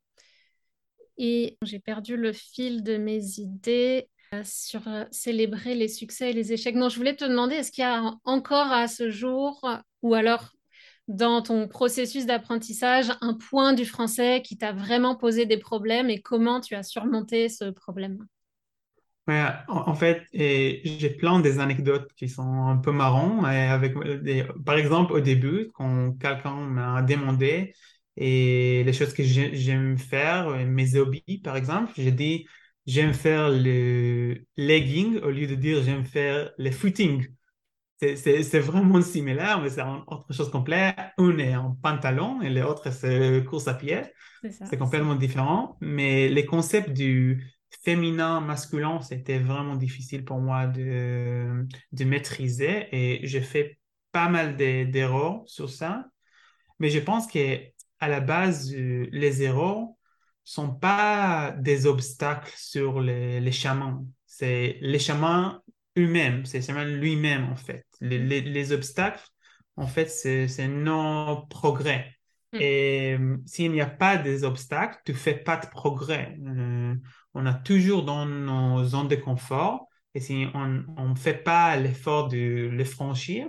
Et 1.17 1.58
j'ai 1.62 1.80
perdu 1.80 2.17
le 2.17 2.34
fil 2.34 2.84
de 2.84 2.97
mes 2.97 3.39
idées 3.39 4.10
euh, 4.34 4.41
sur 4.43 4.88
euh, 4.88 5.06
célébrer 5.12 5.76
les 5.76 5.88
succès 5.88 6.32
et 6.32 6.34
les 6.34 6.52
échecs. 6.52 6.76
Non, 6.76 6.89
je 6.89 6.97
voulais 6.97 7.15
te 7.15 7.23
demander, 7.23 7.56
est-ce 7.56 7.71
qu'il 7.71 7.84
y 7.84 7.88
a 7.88 8.15
encore 8.26 8.71
à 8.71 8.88
ce 8.88 9.10
jour, 9.10 9.65
ou 10.02 10.13
alors 10.15 10.54
dans 11.07 11.41
ton 11.41 11.67
processus 11.67 12.25
d'apprentissage, 12.25 13.11
un 13.21 13.33
point 13.33 13.73
du 13.73 13.85
français 13.85 14.41
qui 14.41 14.57
t'a 14.57 14.71
vraiment 14.71 15.15
posé 15.15 15.45
des 15.45 15.57
problèmes 15.57 16.09
et 16.09 16.21
comment 16.21 16.61
tu 16.61 16.75
as 16.75 16.83
surmonté 16.83 17.49
ce 17.49 17.65
problème? 17.69 18.25
Ouais, 19.27 19.45
en, 19.69 19.95
fait, 19.95 20.23
j'ai 20.33 21.09
plein 21.17 21.39
des 21.39 21.59
anecdotes 21.59 22.11
qui 22.17 22.27
sont 22.27 22.67
un 22.67 22.75
peu 22.75 22.91
marrants. 22.91 23.43
avec 23.45 23.93
par 24.65 24.75
exemple, 24.75 25.13
au 25.13 25.21
début, 25.21 25.69
quand 25.73 26.11
quelqu'un 26.19 26.55
m'a 26.55 27.01
demandé 27.01 27.73
et 28.17 28.83
les 28.83 28.93
choses 28.93 29.13
que 29.13 29.23
j'aime 29.23 29.97
faire, 29.97 30.49
mes 30.65 30.95
hobbies, 30.97 31.39
par 31.41 31.55
exemple, 31.55 31.93
j'ai 31.95 32.11
dit 32.11 32.45
j'aime 32.85 33.13
faire 33.13 33.49
le 33.49 34.45
legging 34.57 35.19
au 35.19 35.29
lieu 35.29 35.47
de 35.47 35.55
dire 35.55 35.81
j'aime 35.83 36.03
faire 36.03 36.51
le 36.57 36.71
footing. 36.71 37.25
C'est 38.15 38.59
vraiment 38.59 39.01
similaire, 39.01 39.61
mais 39.61 39.69
c'est 39.69 39.83
autre 39.83 40.31
chose 40.31 40.51
complète. 40.51 40.95
Un 41.17 41.37
est 41.37 41.55
en 41.55 41.75
pantalon 41.75 42.41
et 42.41 42.49
l'autre, 42.49 42.91
c'est 42.91 43.43
course 43.45 43.67
à 43.67 43.73
pied. 43.73 44.01
C'est 44.63 44.77
complètement 44.77 45.15
différent. 45.15 45.77
Mais 45.81 46.29
les 46.29 46.45
concepts 46.45 46.91
du 46.91 47.43
féminin, 47.83 48.39
masculin, 48.41 49.01
c'était 49.01 49.39
vraiment 49.39 49.75
difficile 49.75 50.25
pour 50.25 50.39
moi 50.39 50.67
de, 50.67 51.65
de 51.91 52.03
maîtriser 52.05 52.87
et 52.91 53.25
j'ai 53.25 53.41
fait 53.41 53.79
pas 54.11 54.29
mal 54.29 54.55
d'erreurs 54.57 55.43
sur 55.47 55.69
ça. 55.69 56.05
Mais 56.79 56.89
je 56.89 56.99
pense 56.99 57.27
qu'à 57.27 57.59
la 58.01 58.19
base, 58.19 58.73
euh, 58.73 59.07
les 59.11 59.43
erreurs 59.43 59.87
sont 60.43 60.73
pas 60.73 61.51
des 61.57 61.85
obstacles 61.85 62.53
sur 62.55 62.99
les, 62.99 63.39
les 63.39 63.51
chemins. 63.51 64.03
C'est 64.25 64.77
les 64.81 64.99
chemins 64.99 65.61
eux-mêmes, 65.97 66.45
c'est 66.45 66.67
lui-même 66.86 67.51
en 67.51 67.56
fait. 67.56 67.86
Les, 68.01 68.41
les, 68.41 68.71
obstacles, 68.71 69.23
en 69.75 69.88
fait, 69.88 70.08
c'est 70.08 70.67
nos 70.67 71.45
progrès. 71.49 72.15
Hmm. 72.53 72.58
Et 72.62 73.17
euh, 73.19 73.38
s'il 73.45 73.71
n'y 73.71 73.82
a 73.82 73.88
pas 73.88 74.17
des 74.17 74.43
obstacles, 74.43 74.99
tu 75.06 75.13
fais 75.13 75.36
pas 75.36 75.58
de 75.58 75.67
progrès. 75.67 76.38
Euh, 76.45 76.95
on 77.34 77.45
a 77.45 77.53
toujours 77.53 78.03
dans 78.03 78.25
nos 78.25 78.84
zones 78.84 79.08
de 79.08 79.15
confort. 79.15 79.88
Et 80.15 80.19
si 80.19 80.45
on 80.53 81.10
ne 81.10 81.15
fait 81.15 81.43
pas 81.43 81.75
l'effort 81.75 82.27
de 82.27 82.69
les 82.71 82.86
franchir, 82.86 83.47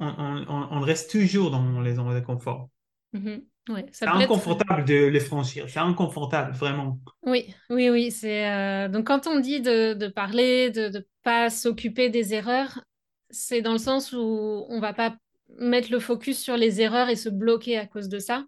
on, 0.00 0.80
reste 0.80 1.10
toujours 1.10 1.50
dans 1.50 1.80
les 1.80 1.94
zones 1.94 2.14
de 2.14 2.20
confort. 2.20 2.70
Mm-hmm. 3.14 3.86
c'est 3.92 4.06
inconfortable 4.06 4.84
de 4.84 5.06
les 5.06 5.20
franchir. 5.20 5.68
C'est 5.68 5.80
inconfortable, 5.80 6.52
vraiment. 6.52 6.98
Oui, 7.22 7.54
oui, 7.68 7.90
oui. 7.90 8.10
C'est 8.10 8.50
euh, 8.50 8.88
donc 8.88 9.06
quand 9.06 9.26
on 9.26 9.40
dit 9.40 9.60
de, 9.60 10.08
parler, 10.08 10.70
de 10.70 10.88
ne 10.88 11.00
pas 11.28 11.50
s'occuper 11.50 12.08
des 12.08 12.32
erreurs, 12.32 12.82
c'est 13.28 13.60
dans 13.60 13.72
le 13.72 13.78
sens 13.78 14.14
où 14.14 14.64
on 14.70 14.80
va 14.80 14.94
pas 14.94 15.14
mettre 15.58 15.92
le 15.92 16.00
focus 16.00 16.38
sur 16.38 16.56
les 16.56 16.80
erreurs 16.80 17.10
et 17.10 17.16
se 17.16 17.28
bloquer 17.28 17.76
à 17.76 17.86
cause 17.86 18.08
de 18.08 18.18
ça. 18.18 18.46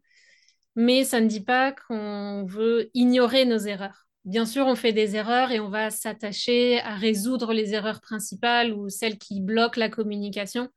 Mais 0.77 1.05
ça 1.05 1.21
ne 1.21 1.27
dit 1.27 1.45
pas 1.45 1.73
qu'on 1.73 2.47
veut 2.47 2.89
ignorer 2.95 3.45
nos 3.45 3.59
erreurs. 3.59 4.07
Bien 4.25 4.47
sûr, 4.47 4.67
on 4.67 4.77
fait 4.77 4.95
des 4.95 5.15
erreurs 5.15 5.51
et 5.51 5.61
on 5.61 5.69
va 5.69 5.91
s'attacher 5.91 6.81
à 6.81 6.95
résoudre 6.95 7.53
les 7.53 7.75
erreurs 7.75 8.01
principales 8.01 8.73
ou 8.73 8.89
celles 8.89 9.19
qui 9.19 9.43
bloquent 9.43 9.79
la 9.79 9.91
communication. 9.91 10.71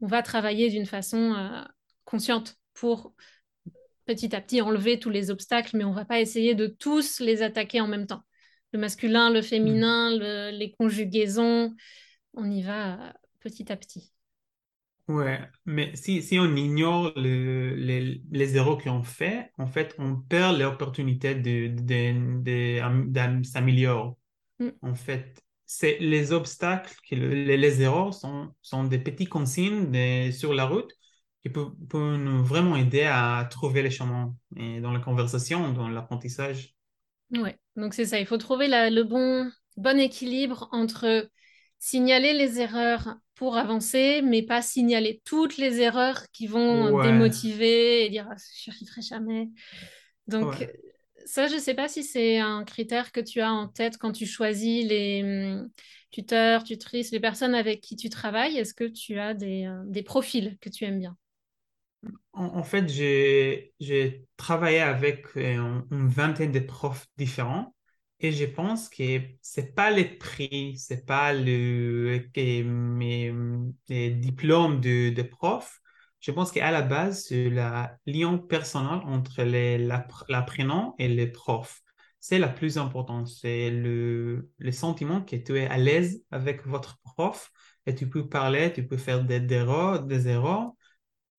On 0.00 0.06
va 0.06 0.22
travailler 0.22 0.70
d'une 0.70 0.86
façon 0.86 1.34
euh, 1.34 1.62
consciente 2.06 2.56
pour 2.72 3.12
petit 4.06 4.34
à 4.34 4.40
petit 4.40 4.62
enlever 4.62 4.98
tous 4.98 5.10
les 5.10 5.30
obstacles, 5.30 5.76
mais 5.76 5.84
on 5.84 5.90
ne 5.90 5.96
va 5.96 6.06
pas 6.06 6.20
essayer 6.22 6.54
de 6.54 6.66
tous 6.66 7.20
les 7.20 7.42
attaquer 7.42 7.82
en 7.82 7.88
même 7.88 8.06
temps. 8.06 8.22
Le 8.72 8.78
masculin, 8.78 9.30
le 9.30 9.42
féminin, 9.42 10.16
mm. 10.16 10.56
les 10.56 10.72
conjugaisons, 10.72 11.74
on 12.34 12.50
y 12.50 12.62
va 12.62 13.14
petit 13.40 13.70
à 13.70 13.76
petit. 13.76 14.12
Ouais, 15.08 15.40
mais 15.66 15.94
si, 15.96 16.22
si 16.22 16.38
on 16.38 16.54
ignore 16.54 17.12
les, 17.16 18.22
les 18.30 18.56
erreurs 18.56 18.78
qu'on 18.78 19.02
fait, 19.02 19.50
en 19.58 19.66
fait, 19.66 19.94
on 19.98 20.16
perd 20.16 20.58
l'opportunité 20.58 21.34
de, 21.34 21.68
de, 21.68 22.40
de, 22.40 23.44
s'améliorer. 23.44 24.10
Mm. 24.58 24.68
En 24.82 24.94
fait, 24.94 25.42
c'est 25.66 25.98
les 25.98 26.32
obstacles, 26.32 26.94
les, 27.10 27.56
les 27.56 27.82
erreurs 27.82 28.14
sont, 28.14 28.54
sont 28.62 28.84
des 28.84 28.98
petits 28.98 29.26
consignes 29.26 30.30
sur 30.32 30.54
la 30.54 30.66
route 30.66 30.92
qui 31.42 31.50
peuvent, 31.50 31.74
nous 31.92 32.44
vraiment 32.44 32.76
aider 32.76 33.02
à 33.02 33.46
trouver 33.50 33.82
les 33.82 33.90
chemins 33.90 34.34
et 34.56 34.80
dans 34.80 34.92
la 34.92 35.00
conversation, 35.00 35.72
dans 35.72 35.88
l'apprentissage. 35.88 36.76
Ouais, 37.32 37.58
donc 37.76 37.94
c'est 37.94 38.04
ça, 38.04 38.20
il 38.20 38.26
faut 38.26 38.36
trouver 38.36 38.68
le 38.68 39.02
bon, 39.02 39.50
bon 39.76 39.98
équilibre 39.98 40.68
entre 40.72 41.28
signaler 41.78 42.32
les 42.32 42.60
erreurs 42.60 43.16
pour 43.34 43.56
avancer, 43.56 44.20
mais 44.22 44.42
pas 44.42 44.62
signaler 44.62 45.20
toutes 45.24 45.56
les 45.56 45.80
erreurs 45.80 46.22
qui 46.32 46.46
vont 46.46 47.02
démotiver 47.02 48.04
et 48.04 48.10
dire 48.10 48.28
ah, 48.30 48.36
je 48.36 48.70
n'y 48.70 48.76
arriverai 48.76 49.02
jamais. 49.02 49.48
Donc, 50.28 50.68
ça, 51.26 51.46
je 51.46 51.54
ne 51.54 51.60
sais 51.60 51.74
pas 51.74 51.88
si 51.88 52.04
c'est 52.04 52.38
un 52.38 52.64
critère 52.64 53.12
que 53.12 53.20
tu 53.20 53.40
as 53.40 53.52
en 53.52 53.68
tête 53.68 53.98
quand 53.98 54.12
tu 54.12 54.26
choisis 54.26 54.86
les 54.86 55.22
hum, 55.22 55.70
tuteurs, 56.10 56.64
tutrices, 56.64 57.10
les 57.12 57.20
personnes 57.20 57.54
avec 57.54 57.80
qui 57.80 57.96
tu 57.96 58.10
travailles. 58.10 58.58
Est-ce 58.58 58.74
que 58.74 58.84
tu 58.84 59.18
as 59.18 59.34
des, 59.34 59.66
euh, 59.66 59.82
des, 59.86 60.02
profils 60.02 60.58
que 60.60 60.68
tu 60.68 60.84
aimes 60.84 61.00
bien? 61.00 61.16
En, 62.32 62.62
fait, 62.62 62.88
j'ai 62.88 64.26
travaillé 64.36 64.80
avec 64.80 65.26
euh, 65.36 65.80
une 65.90 66.08
vingtaine 66.08 66.52
de 66.52 66.60
profs 66.60 67.06
différents. 67.16 67.74
Et 68.20 68.32
je 68.32 68.44
pense 68.44 68.88
que 68.88 69.20
c'est 69.40 69.74
pas 69.74 69.90
les 69.90 70.04
prix, 70.04 70.76
c'est 70.78 71.04
pas 71.04 71.32
le, 71.32 72.24
mes, 72.64 73.32
diplômes 73.88 74.80
de, 74.80 75.10
de 75.10 75.22
prof. 75.22 75.80
Je 76.20 76.30
pense 76.30 76.52
qu'à 76.52 76.70
la 76.70 76.82
base, 76.82 77.24
c'est 77.24 77.50
la 77.50 77.98
lien 78.06 78.38
personnel 78.38 79.00
entre 79.06 79.42
l'apprenant 80.28 80.94
et 80.98 81.08
les 81.08 81.26
profs. 81.26 81.82
C'est 82.20 82.38
la 82.38 82.48
plus 82.48 82.78
importante. 82.78 83.26
C'est 83.26 83.70
le, 83.70 84.48
le 84.58 84.72
sentiment 84.72 85.22
que 85.22 85.34
tu 85.34 85.58
es 85.58 85.66
à 85.66 85.78
l'aise 85.78 86.22
avec 86.30 86.64
votre 86.64 87.00
prof 87.02 87.50
et 87.86 87.94
tu 87.96 88.08
peux 88.08 88.28
parler, 88.28 88.72
tu 88.72 88.86
peux 88.86 88.96
faire 88.96 89.24
des, 89.24 89.40
des 89.40 90.28
erreurs 90.28 90.74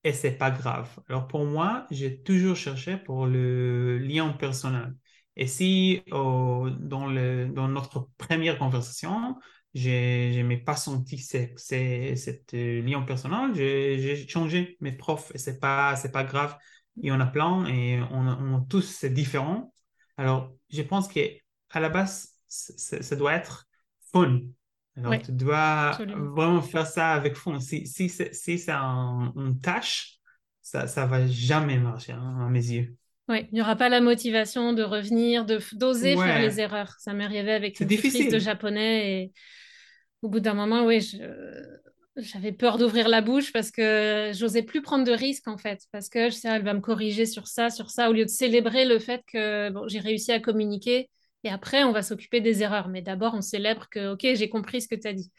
et 0.04 0.13
c'est 0.13 0.38
pas 0.38 0.52
grave. 0.52 0.89
Alors 1.10 1.28
pour 1.28 1.46
moi, 1.46 1.86
j'ai 1.92 2.22
toujours 2.22 2.56
cherché 2.56 2.98
pour 2.98 3.26
le 3.26 3.98
lien 4.00 4.30
personnel. 4.30 4.94
Et 5.36 5.48
si 5.48 6.04
dans, 6.12 7.08
le, 7.08 7.48
dans 7.48 7.68
notre 7.68 8.10
première 8.18 8.58
conversation, 8.60 9.36
je 9.74 10.42
n'ai 10.42 10.58
pas 10.58 10.76
senti 10.76 11.18
cette, 11.18 11.58
cette 11.58 12.54
euh, 12.54 12.82
lien 12.82 13.02
personnel, 13.02 13.56
j'ai 13.56 14.28
changé 14.28 14.78
mes 14.82 14.92
profs 14.92 15.32
et 15.34 15.38
c'est 15.39 15.60
pas, 15.60 15.96
pas 16.12 16.24
grave. 16.24 16.56
Il 16.98 17.08
y 17.08 17.12
en 17.12 17.20
a 17.20 17.26
plein 17.26 17.66
et 17.66 18.00
on, 18.12 18.28
on 18.28 18.62
tous 18.62 18.84
c'est 18.84 19.10
différent. 19.10 19.74
Alors, 20.18 20.54
je 20.70 20.84
pense 20.84 21.08
qu'à 21.08 21.80
la 21.80 21.89
base, 21.89 22.30
ça 22.48 23.16
doit 23.16 23.34
être 23.34 23.68
fun. 24.12 24.42
Alors, 24.96 25.20
tu 25.22 25.32
dois 25.32 25.98
vraiment 26.16 26.62
faire 26.62 26.86
ça 26.86 27.14
avec 27.14 27.36
fun. 27.36 27.60
Si, 27.60 27.88
si 27.88 28.10
c'est 28.10 28.70
une 28.70 29.60
tâche, 29.62 30.20
ça, 30.62 30.88
ça 30.88 31.06
va 31.06 31.26
jamais 31.28 31.78
marcher 31.78 32.14
hein, 32.14 32.46
à 32.46 32.50
mes 32.50 32.66
yeux. 32.66 32.96
Oui, 33.30 33.48
il 33.52 33.56
n'y 33.56 33.62
aura 33.62 33.76
pas 33.76 33.90
la 33.90 34.02
motivation 34.02 34.74
de 34.74 34.84
revenir, 34.84 35.46
de 35.46 35.60
d'oser 35.74 36.16
faire 36.16 36.42
les 36.42 36.60
erreurs. 36.60 36.96
Ça 37.00 37.14
m'est 37.14 37.24
arrivé 37.24 37.54
avec 37.54 37.80
une 37.80 37.88
difficile. 37.88 38.32
de 38.32 38.40
japonais 38.40 39.24
et 39.24 39.32
au 40.22 40.30
bout 40.30 40.40
d'un 40.40 40.54
moment, 40.54 40.86
oui, 40.86 41.00
j'avais 42.18 42.52
peur 42.52 42.78
d'ouvrir 42.78 43.10
la 43.10 43.22
bouche 43.22 43.52
parce 43.52 43.72
que 43.72 44.32
j'osais 44.34 44.62
plus 44.62 44.82
prendre 44.82 45.04
de 45.06 45.12
risques 45.12 45.48
en 45.48 45.58
fait, 45.58 45.82
parce 45.92 46.10
que 46.10 46.30
je 46.30 46.36
sais, 46.36 46.48
elle 46.50 46.64
va 46.64 46.74
me 46.74 46.82
corriger 46.82 47.26
sur 47.26 47.48
ça, 47.48 47.70
sur 47.70 47.90
ça, 47.90 48.10
au 48.10 48.14
lieu 48.14 48.26
de 48.26 48.30
célébrer 48.30 48.86
le 48.86 49.00
fait 49.00 49.24
que 49.26 49.70
bon, 49.70 49.88
j'ai 49.88 50.00
réussi 50.00 50.32
à 50.32 50.40
communiquer 50.40 51.10
et 51.44 51.50
après 51.50 51.84
on 51.84 51.92
va 51.92 52.02
s'occuper 52.02 52.42
des 52.42 52.64
erreurs. 52.64 52.90
Mais 52.90 53.02
d'abord, 53.02 53.34
on 53.34 53.42
célèbre 53.42 53.88
que, 53.90 54.14
ok, 54.14 54.36
j'ai 54.36 54.50
compris 54.50 54.82
ce 54.82 54.88
que 54.88 54.96
tu 54.96 55.08
as 55.08 55.14
dit. 55.14 55.32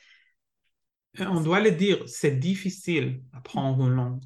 On 1.18 1.40
doit 1.40 1.60
le 1.60 1.70
dire, 1.70 2.02
c'est 2.06 2.38
difficile 2.38 3.22
apprendre 3.32 3.86
une 3.86 3.94
langue 3.94 4.20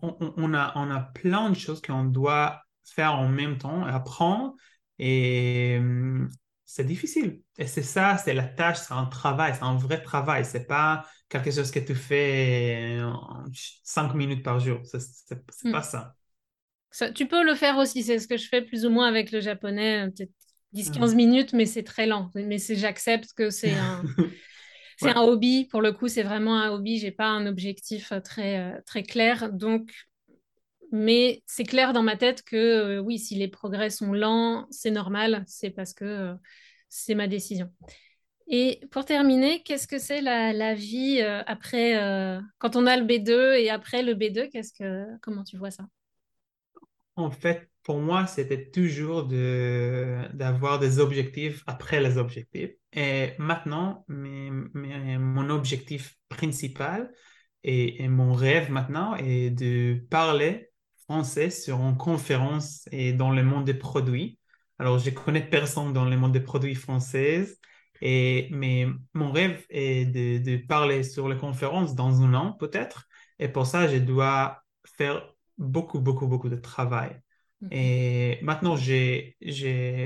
on, 0.00 0.54
a, 0.54 0.72
on 0.76 0.90
a 0.90 1.00
plein 1.00 1.50
de 1.50 1.56
choses 1.56 1.80
qu'on 1.82 2.04
doit 2.04 2.62
faire 2.84 3.14
en 3.14 3.28
même 3.28 3.58
temps, 3.58 3.84
apprendre, 3.84 4.54
et 4.98 5.76
hum, 5.78 6.28
c'est 6.64 6.84
difficile. 6.84 7.42
Et 7.58 7.66
c'est 7.66 7.82
ça, 7.82 8.16
c'est 8.16 8.34
la 8.34 8.44
tâche, 8.44 8.78
c'est 8.78 8.94
un 8.94 9.06
travail, 9.06 9.54
c'est 9.54 9.64
un 9.64 9.76
vrai 9.76 10.02
travail. 10.02 10.44
C'est 10.44 10.66
pas 10.66 11.06
quelque 11.28 11.50
chose 11.50 11.70
que 11.70 11.80
tu 11.80 11.94
fais 11.94 12.98
cinq 13.82 14.14
minutes 14.14 14.42
par 14.42 14.58
jour. 14.58 14.80
C'est 14.84 15.34
hmm. 15.64 15.72
pas 15.72 15.82
ça. 15.82 16.14
ça. 16.90 17.12
Tu 17.12 17.26
peux 17.26 17.44
le 17.44 17.54
faire 17.54 17.76
aussi, 17.76 18.02
c'est 18.02 18.18
ce 18.18 18.26
que 18.28 18.36
je 18.36 18.48
fais 18.48 18.62
plus 18.62 18.86
ou 18.86 18.90
moins 18.90 19.06
avec 19.06 19.32
le 19.32 19.40
japonais, 19.40 20.08
10-15 20.72 21.14
minutes, 21.14 21.52
mais 21.52 21.66
c'est 21.66 21.82
très 21.82 22.06
lent. 22.06 22.30
Mais 22.34 22.58
j'accepte 22.58 23.32
que 23.34 23.50
c'est 23.50 23.74
un, 23.74 24.02
C'est 25.02 25.16
un 25.16 25.22
hobby, 25.22 25.64
pour 25.64 25.82
le 25.82 25.92
coup, 25.92 26.08
c'est 26.08 26.22
vraiment 26.22 26.60
un 26.60 26.70
hobby. 26.70 26.98
J'ai 26.98 27.10
pas 27.10 27.26
un 27.26 27.46
objectif 27.46 28.12
euh, 28.12 28.20
très, 28.20 28.58
euh, 28.58 28.80
très 28.86 29.02
clair. 29.02 29.52
Donc, 29.52 29.90
mais 30.92 31.42
c'est 31.46 31.64
clair 31.64 31.92
dans 31.92 32.02
ma 32.02 32.16
tête 32.16 32.42
que 32.42 32.56
euh, 32.56 32.98
oui, 33.00 33.18
si 33.18 33.34
les 33.34 33.48
progrès 33.48 33.90
sont 33.90 34.12
lents, 34.12 34.66
c'est 34.70 34.90
normal. 34.90 35.44
C'est 35.46 35.70
parce 35.70 35.94
que 35.94 36.34
c'est 36.88 37.14
ma 37.14 37.28
décision. 37.28 37.70
Et 38.48 38.80
pour 38.90 39.04
terminer, 39.04 39.62
qu'est-ce 39.62 39.88
que 39.88 39.98
c'est 39.98 40.20
la, 40.20 40.74
vie 40.74 41.22
après, 41.22 41.94
quand 42.58 42.76
on 42.76 42.86
a 42.86 42.96
le 42.96 43.04
B2 43.04 43.54
et 43.54 43.70
après 43.70 44.02
le 44.02 44.14
B2, 44.14 44.48
qu'est-ce 44.48 44.72
que, 44.74 45.06
comment 45.22 45.44
tu 45.44 45.56
vois 45.56 45.70
ça? 45.70 45.84
En 47.16 47.30
fait, 47.30 47.68
pour 47.82 47.98
moi, 47.98 48.26
c'était 48.26 48.70
toujours 48.70 49.24
de, 49.24 50.18
d'avoir 50.34 50.78
des 50.78 50.98
objectifs 50.98 51.62
après 51.66 52.00
les 52.00 52.16
objectifs. 52.16 52.70
Et 52.92 53.32
maintenant, 53.38 54.04
mon 54.08 55.50
objectif 55.50 56.16
principal 56.28 57.10
et, 57.64 58.08
mon 58.08 58.32
rêve 58.32 58.70
maintenant 58.70 59.14
est 59.16 59.50
de 59.50 60.04
parler 60.10 60.70
français 61.04 61.50
sur 61.50 61.80
une 61.80 61.96
conférence 61.96 62.88
et 62.92 63.12
dans 63.12 63.30
le 63.30 63.42
monde 63.42 63.64
des 63.64 63.74
produits. 63.74 64.38
Alors, 64.78 64.98
je 64.98 65.10
connais 65.10 65.46
personne 65.48 65.92
dans 65.92 66.04
le 66.04 66.16
monde 66.16 66.32
des 66.32 66.40
produits 66.40 66.74
français, 66.74 67.46
et, 68.00 68.48
mais 68.50 68.86
mon 69.14 69.30
rêve 69.32 69.64
est 69.70 70.06
de, 70.06 70.38
de 70.38 70.56
parler 70.66 71.02
sur 71.02 71.28
les 71.28 71.36
conférences 71.36 71.94
dans 71.94 72.22
un 72.22 72.34
an 72.34 72.52
peut-être. 72.52 73.06
Et 73.38 73.48
pour 73.48 73.66
ça, 73.66 73.86
je 73.88 73.98
dois 73.98 74.62
faire 74.96 75.32
beaucoup, 75.58 76.00
beaucoup, 76.00 76.26
beaucoup 76.26 76.48
de 76.48 76.56
travail. 76.56 77.20
Mhm. 77.60 77.68
Et 77.72 78.38
maintenant, 78.42 78.76
j'ai 78.76 79.36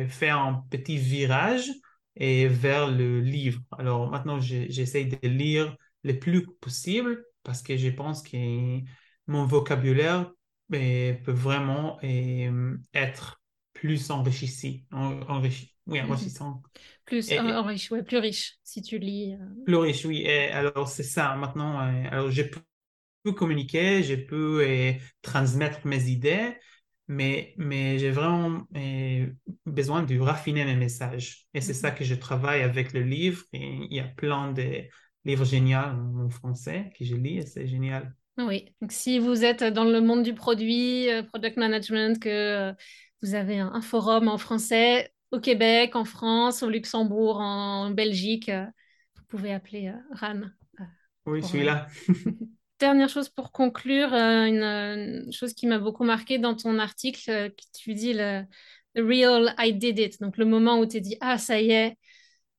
fait 0.08 0.28
un 0.28 0.64
petit 0.70 0.98
virage 0.98 1.70
et 2.16 2.48
vers 2.48 2.90
le 2.90 3.20
livre. 3.20 3.60
Alors 3.78 4.10
maintenant, 4.10 4.40
j'essaie 4.40 5.04
de 5.04 5.28
lire 5.28 5.76
le 6.02 6.18
plus 6.18 6.46
possible 6.60 7.24
parce 7.42 7.62
que 7.62 7.76
je 7.76 7.88
pense 7.88 8.22
que 8.22 8.80
mon 9.26 9.44
vocabulaire 9.44 10.30
ben, 10.68 11.20
peut 11.22 11.32
vraiment 11.32 11.98
être 12.94 13.40
plus 13.72 14.10
enrichi, 14.10 14.86
enrichi, 14.90 15.74
oui, 15.86 16.00
mhm. 16.00 16.10
enrichissant. 16.10 16.62
Plus 17.04 17.30
enrichi, 17.32 17.92
ouais, 17.92 18.02
plus 18.02 18.18
riche 18.18 18.56
si 18.64 18.82
tu 18.82 18.98
lis. 18.98 19.34
Euh. 19.34 19.64
Plus 19.64 19.76
riche, 19.76 20.04
oui. 20.06 20.22
Et 20.22 20.48
alors 20.48 20.88
c'est 20.88 21.02
ça. 21.02 21.36
Maintenant, 21.36 21.78
alors 21.78 22.30
je 22.30 22.42
peux 23.30 23.32
communiquer, 23.32 24.02
je 24.02 24.14
peux 24.14 24.64
transmettre 25.22 25.86
mes 25.86 26.08
idées, 26.08 26.56
mais, 27.08 27.54
mais 27.56 27.98
j'ai 27.98 28.10
vraiment 28.10 28.66
besoin 29.66 30.02
de 30.02 30.18
raffiner 30.18 30.64
mes 30.64 30.76
messages. 30.76 31.46
Et 31.54 31.60
c'est 31.60 31.74
ça 31.74 31.90
mhm. 31.90 31.96
que 31.96 32.04
je 32.04 32.14
travaille 32.14 32.62
avec 32.62 32.92
le 32.92 33.00
livre. 33.02 33.42
Et 33.52 33.78
il 33.90 33.94
y 33.94 34.00
a 34.00 34.04
plein 34.04 34.52
de 34.52 34.82
livres 35.24 35.44
géniaux 35.44 35.78
en 35.78 36.30
français 36.30 36.92
que 36.96 37.04
je 37.04 37.16
lis 37.16 37.38
et 37.38 37.46
c'est 37.46 37.66
génial. 37.66 38.14
Oui, 38.38 38.74
donc 38.80 38.92
si 38.92 39.18
vous 39.18 39.44
êtes 39.44 39.64
dans 39.64 39.84
le 39.84 40.00
monde 40.00 40.22
du 40.22 40.34
produit, 40.34 41.10
euh, 41.10 41.22
product 41.22 41.56
management, 41.56 42.20
que 42.20 42.28
euh, 42.28 42.72
vous 43.22 43.34
avez 43.34 43.58
un, 43.58 43.80
forum 43.80 44.28
en 44.28 44.36
français 44.36 45.10
au 45.30 45.40
Québec, 45.40 45.96
en 45.96 46.04
France, 46.04 46.62
au 46.62 46.68
Luxembourg, 46.68 47.38
en 47.40 47.90
Belgique, 47.90 48.50
euh, 48.50 48.66
vous 49.16 49.24
pouvez 49.28 49.54
appeler 49.54 49.90
RAN. 50.12 50.42
oui, 51.24 51.40
je 51.40 51.46
suis 51.46 51.64
là. 51.64 51.86
dernière 52.78 53.08
chose 53.08 53.28
pour 53.28 53.52
conclure, 53.52 54.12
euh, 54.14 54.44
une, 54.46 55.32
chose 55.32 55.54
qui 55.54 55.66
m'a 55.66 55.78
beaucoup 55.78 56.04
marqué 56.04 56.38
dans 56.38 56.54
ton 56.54 56.78
article, 56.78 57.30
euh, 57.30 57.48
tu 57.78 57.94
dis 57.94 58.12
le 58.14 58.44
real 58.96 59.54
I 59.58 59.72
did 59.72 59.98
it, 59.98 60.20
donc 60.20 60.36
le 60.38 60.44
moment 60.44 60.78
où 60.78 60.86
tu 60.86 61.00
dit 61.00 61.16
ah 61.20 61.38
ça 61.38 61.60
y 61.60 61.70
est, 61.70 61.96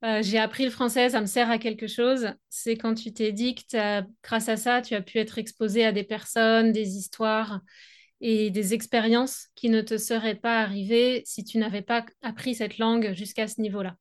euh, 0.05 0.21
j'ai 0.21 0.37
appris 0.37 0.65
le 0.65 0.71
français, 0.71 1.09
ça 1.09 1.21
me 1.21 1.25
sert 1.25 1.49
à 1.49 1.57
quelque 1.57 1.87
chose. 1.87 2.29
C'est 2.49 2.77
quand 2.77 2.93
tu 2.93 3.13
t'es 3.13 3.31
dit 3.31 3.55
que 3.55 4.01
grâce 4.23 4.49
à 4.49 4.57
ça, 4.57 4.81
tu 4.81 4.95
as 4.95 5.01
pu 5.01 5.17
être 5.19 5.37
exposé 5.39 5.85
à 5.85 5.91
des 5.91 6.03
personnes, 6.03 6.71
des 6.71 6.97
histoires 6.97 7.61
et 8.21 8.51
des 8.51 8.73
expériences 8.73 9.47
qui 9.55 9.69
ne 9.69 9.81
te 9.81 9.97
seraient 9.97 10.35
pas 10.35 10.61
arrivées 10.61 11.23
si 11.25 11.43
tu 11.43 11.57
n'avais 11.57 11.81
pas 11.81 12.05
appris 12.21 12.55
cette 12.55 12.77
langue 12.77 13.13
jusqu'à 13.13 13.47
ce 13.47 13.61
niveau-là. 13.61 13.95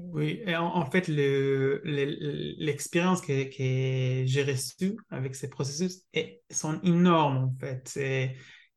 Oui, 0.00 0.40
en, 0.54 0.88
fait, 0.90 1.08
l'expérience 1.08 3.20
que, 3.20 4.24
j'ai 4.26 4.44
reçue 4.44 4.96
avec 5.10 5.34
ces 5.34 5.50
processus 5.50 6.02
est, 6.12 6.40
sont 6.50 6.80
énormes, 6.82 7.36
en 7.36 7.52
fait. 7.58 7.98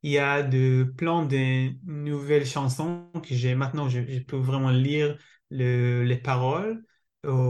il 0.01 0.11
y 0.11 0.17
a 0.17 0.41
de 0.41 0.83
plein 0.97 1.25
de 1.25 1.73
nouvelles 1.85 2.47
chansons 2.47 3.11
que 3.21 3.35
j'ai 3.35 3.53
maintenant, 3.53 3.87
je, 3.87 4.19
peux 4.23 4.37
vraiment 4.37 4.71
lire 4.71 5.15
les 5.51 6.17
paroles. 6.23 6.83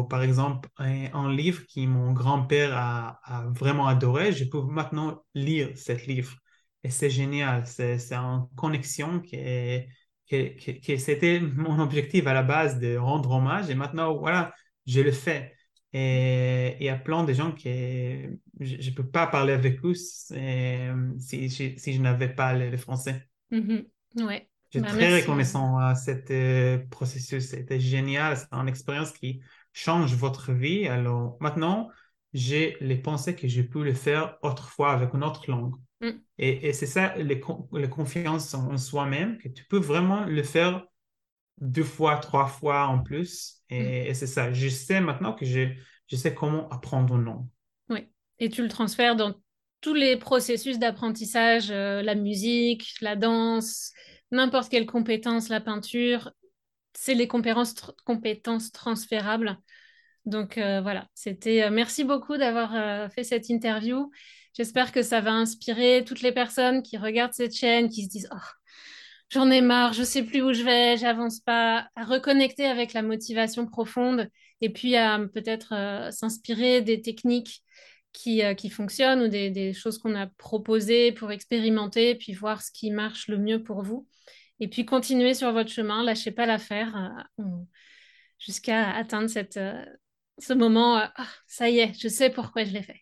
par 0.09 0.21
exemple, 0.21 0.67
un, 0.77 1.33
livre 1.33 1.61
que 1.73 1.85
mon 1.85 2.11
grand-père 2.11 2.75
a, 2.75 3.21
a, 3.23 3.47
vraiment 3.51 3.87
adoré, 3.87 4.33
je 4.33 4.43
peux 4.43 4.61
maintenant 4.61 5.23
lire 5.33 5.77
ce 5.77 5.93
livre. 6.07 6.35
Et 6.83 6.89
c'est 6.89 7.09
génial, 7.09 7.65
c'est 7.67 8.11
une 8.11 8.47
connexion 8.57 9.21
qui 9.21 9.37
est 9.37 9.87
que, 10.31 10.97
c'était 10.97 11.39
mon 11.39 11.79
objectif 11.79 12.25
à 12.27 12.33
la 12.33 12.43
base 12.43 12.79
de 12.79 12.95
rendre 12.95 13.31
hommage 13.31 13.69
et 13.69 13.75
maintenant, 13.75 14.17
voilà, 14.17 14.53
je 14.87 15.01
le 15.01 15.11
fais. 15.11 15.53
Et 15.93 16.77
il 16.79 16.85
y 16.85 16.89
a 16.89 16.95
plein 16.95 17.25
de 17.25 17.33
gens 17.33 17.51
qui, 17.51 17.69
je 18.59 18.89
ne 18.89 18.95
peux 18.95 19.05
pas 19.05 19.27
parler 19.27 19.53
avec 19.53 19.83
eux 19.83 19.93
si, 19.93 21.49
si, 21.49 21.93
je 21.93 22.01
n'avais 22.01 22.29
pas 22.29 22.53
le, 22.53 22.77
français. 22.77 23.27
Ouais. 23.51 24.47
Je 24.73 24.79
suis 24.79 24.81
bah, 24.81 24.87
très 24.87 25.21
reconnaissant 25.21 25.77
à 25.77 25.95
ce 25.95 26.11
euh, 26.29 26.77
processus. 26.89 27.49
C'était 27.49 27.79
génial. 27.79 28.37
C'est 28.37 28.47
une 28.53 28.69
expérience 28.69 29.11
qui 29.11 29.41
change 29.73 30.15
votre 30.15 30.53
vie. 30.53 30.87
Alors 30.87 31.35
maintenant, 31.41 31.89
j'ai 32.33 32.77
les 32.79 32.95
pensées 32.95 33.35
que 33.35 33.49
je 33.49 33.61
peux 33.61 33.83
le 33.83 33.93
faire 33.93 34.37
autrefois 34.43 34.93
avec 34.93 35.13
une 35.13 35.25
autre 35.25 35.49
langue. 35.51 35.75
Mm. 36.01 36.09
Et, 36.39 36.73
c'est 36.73 36.87
ça, 36.87 37.15
les, 37.17 37.39
confiance 37.39 38.53
en, 38.53 38.77
soi-même, 38.77 39.37
que 39.37 39.47
tu 39.47 39.63
peux 39.65 39.77
vraiment 39.77 40.25
le 40.25 40.43
faire 40.43 40.85
deux 41.59 41.83
fois, 41.83 42.17
trois 42.17 42.47
fois 42.47 42.87
en 42.87 42.99
plus. 42.99 43.61
Et, 43.69 44.09
mm. 44.09 44.13
c'est 44.13 44.27
ça. 44.27 44.51
Je 44.51 44.67
sais 44.67 44.99
maintenant 44.99 45.33
que 45.33 45.45
je, 45.45 45.69
je 46.07 46.15
sais 46.15 46.33
comment 46.33 46.67
apprendre 46.69 47.15
une 47.15 47.25
langue. 47.25 47.47
Oui. 47.89 48.07
Et 48.39 48.49
tu 48.49 48.63
le 48.63 48.69
transfères 48.69 49.15
dans 49.15 49.35
tous 49.81 49.93
les 49.93 50.17
processus 50.17 50.79
d'apprentissage, 50.79 51.71
euh, 51.71 52.01
la 52.01 52.15
musique, 52.15 52.93
la 53.01 53.15
danse, 53.15 53.91
n'importe 54.31 54.69
quelle 54.69 54.85
compétence, 54.85 55.49
la 55.49 55.61
peinture. 55.61 56.31
C'est 56.93 57.13
les 57.13 57.27
compétences, 57.27 57.75
compétences 58.05 58.71
transférables. 58.71 59.57
Donc 60.25 60.57
euh, 60.57 60.81
voilà, 60.81 61.07
c'était. 61.13 61.63
Euh, 61.63 61.69
merci 61.71 62.03
beaucoup 62.03 62.37
d'avoir 62.37 63.11
fait 63.11 63.23
cette 63.23 63.49
interview. 63.49 64.11
J'espère 64.53 64.91
que 64.91 65.01
ça 65.01 65.21
va 65.21 65.31
inspirer 65.31 66.03
toutes 66.05 66.21
les 66.21 66.31
personnes 66.33 66.83
qui 66.83 66.97
regardent 66.97 67.33
cette 67.33 67.55
chaîne, 67.55 67.89
qui 67.89 68.03
se 68.03 68.09
disent 68.09 68.29
oh, 68.33 68.37
j'en 69.29 69.49
ai 69.49 69.61
marre, 69.61 69.93
je 69.93 70.03
sais 70.03 70.23
plus 70.23 70.41
où 70.41 70.53
je 70.53 70.63
vais, 70.63 70.97
j'avance 70.97 71.39
pas, 71.39 71.89
à 71.95 72.03
reconnecter 72.03 72.65
avec 72.65 72.93
la 72.93 73.01
motivation 73.01 73.65
profonde 73.65 74.29
et 74.59 74.69
puis 74.69 74.95
à 74.95 75.19
peut-être 75.33 75.73
euh, 75.73 76.11
s'inspirer 76.11 76.81
des 76.81 77.01
techniques 77.01 77.63
qui, 78.13 78.43
euh, 78.43 78.53
qui 78.53 78.69
fonctionnent 78.69 79.21
ou 79.21 79.27
des, 79.29 79.73
choses 79.73 79.97
qu'on 79.97 80.15
a 80.15 80.27
proposées 80.27 81.13
pour 81.13 81.31
expérimenter, 81.31 82.15
puis 82.15 82.33
voir 82.33 82.61
ce 82.61 82.71
qui 82.71 82.91
marche 82.91 83.27
le 83.29 83.37
mieux 83.37 83.63
pour 83.63 83.83
vous. 83.83 84.07
Et 84.59 84.67
puis 84.67 84.85
continuer 84.85 85.33
sur 85.33 85.51
votre 85.53 85.71
chemin, 85.71 86.03
lâchez 86.03 86.31
pas 86.31 86.45
l'affaire 86.45 87.19
euh, 87.39 87.43
jusqu'à 88.37 88.91
atteindre 88.91 89.29
cette, 89.29 89.59
ce 90.37 90.53
moment, 90.53 90.97
ah, 90.97 91.27
ça 91.47 91.69
y 91.69 91.79
est, 91.79 91.93
je 91.99 92.09
sais 92.09 92.29
pourquoi 92.29 92.65
je 92.65 92.71
l'ai 92.73 92.83
fait. 92.83 93.01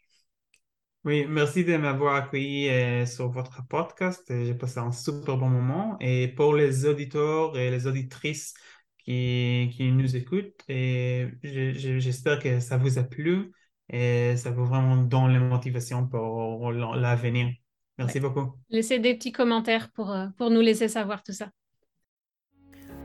Oui, 1.05 1.25
merci 1.27 1.63
de 1.63 1.77
m'avoir 1.77 2.15
accueilli 2.15 2.67
euh, 2.69 3.05
sur 3.05 3.29
votre 3.29 3.65
podcast. 3.67 4.23
J'ai 4.27 4.53
passé 4.53 4.79
un 4.79 4.91
super 4.91 5.37
bon 5.37 5.47
moment. 5.47 5.97
Et 6.01 6.27
pour 6.27 6.53
les 6.53 6.85
auditeurs 6.85 7.57
et 7.57 7.71
les 7.71 7.87
auditrices 7.87 8.53
qui, 9.05 9.69
qui 9.73 9.91
nous 9.93 10.15
écoutent, 10.17 10.61
et 10.67 11.27
j'espère 11.41 12.39
que 12.39 12.59
ça 12.59 12.77
vous 12.77 12.97
a 12.97 13.03
plu 13.03 13.51
et 13.87 14.35
ça 14.35 14.51
vous 14.51 14.65
vraiment 14.65 14.97
donne 14.97 15.31
la 15.31 15.39
motivation 15.39 16.05
pour 16.05 16.71
l'avenir. 16.71 17.53
Merci 17.97 18.19
beaucoup. 18.19 18.57
Laissez 18.69 18.99
des 18.99 19.15
petits 19.15 19.31
commentaires 19.31 19.91
pour, 19.91 20.11
euh, 20.11 20.27
pour 20.37 20.49
nous 20.49 20.61
laisser 20.61 20.89
savoir 20.89 21.23
tout 21.23 21.33
ça. 21.33 21.49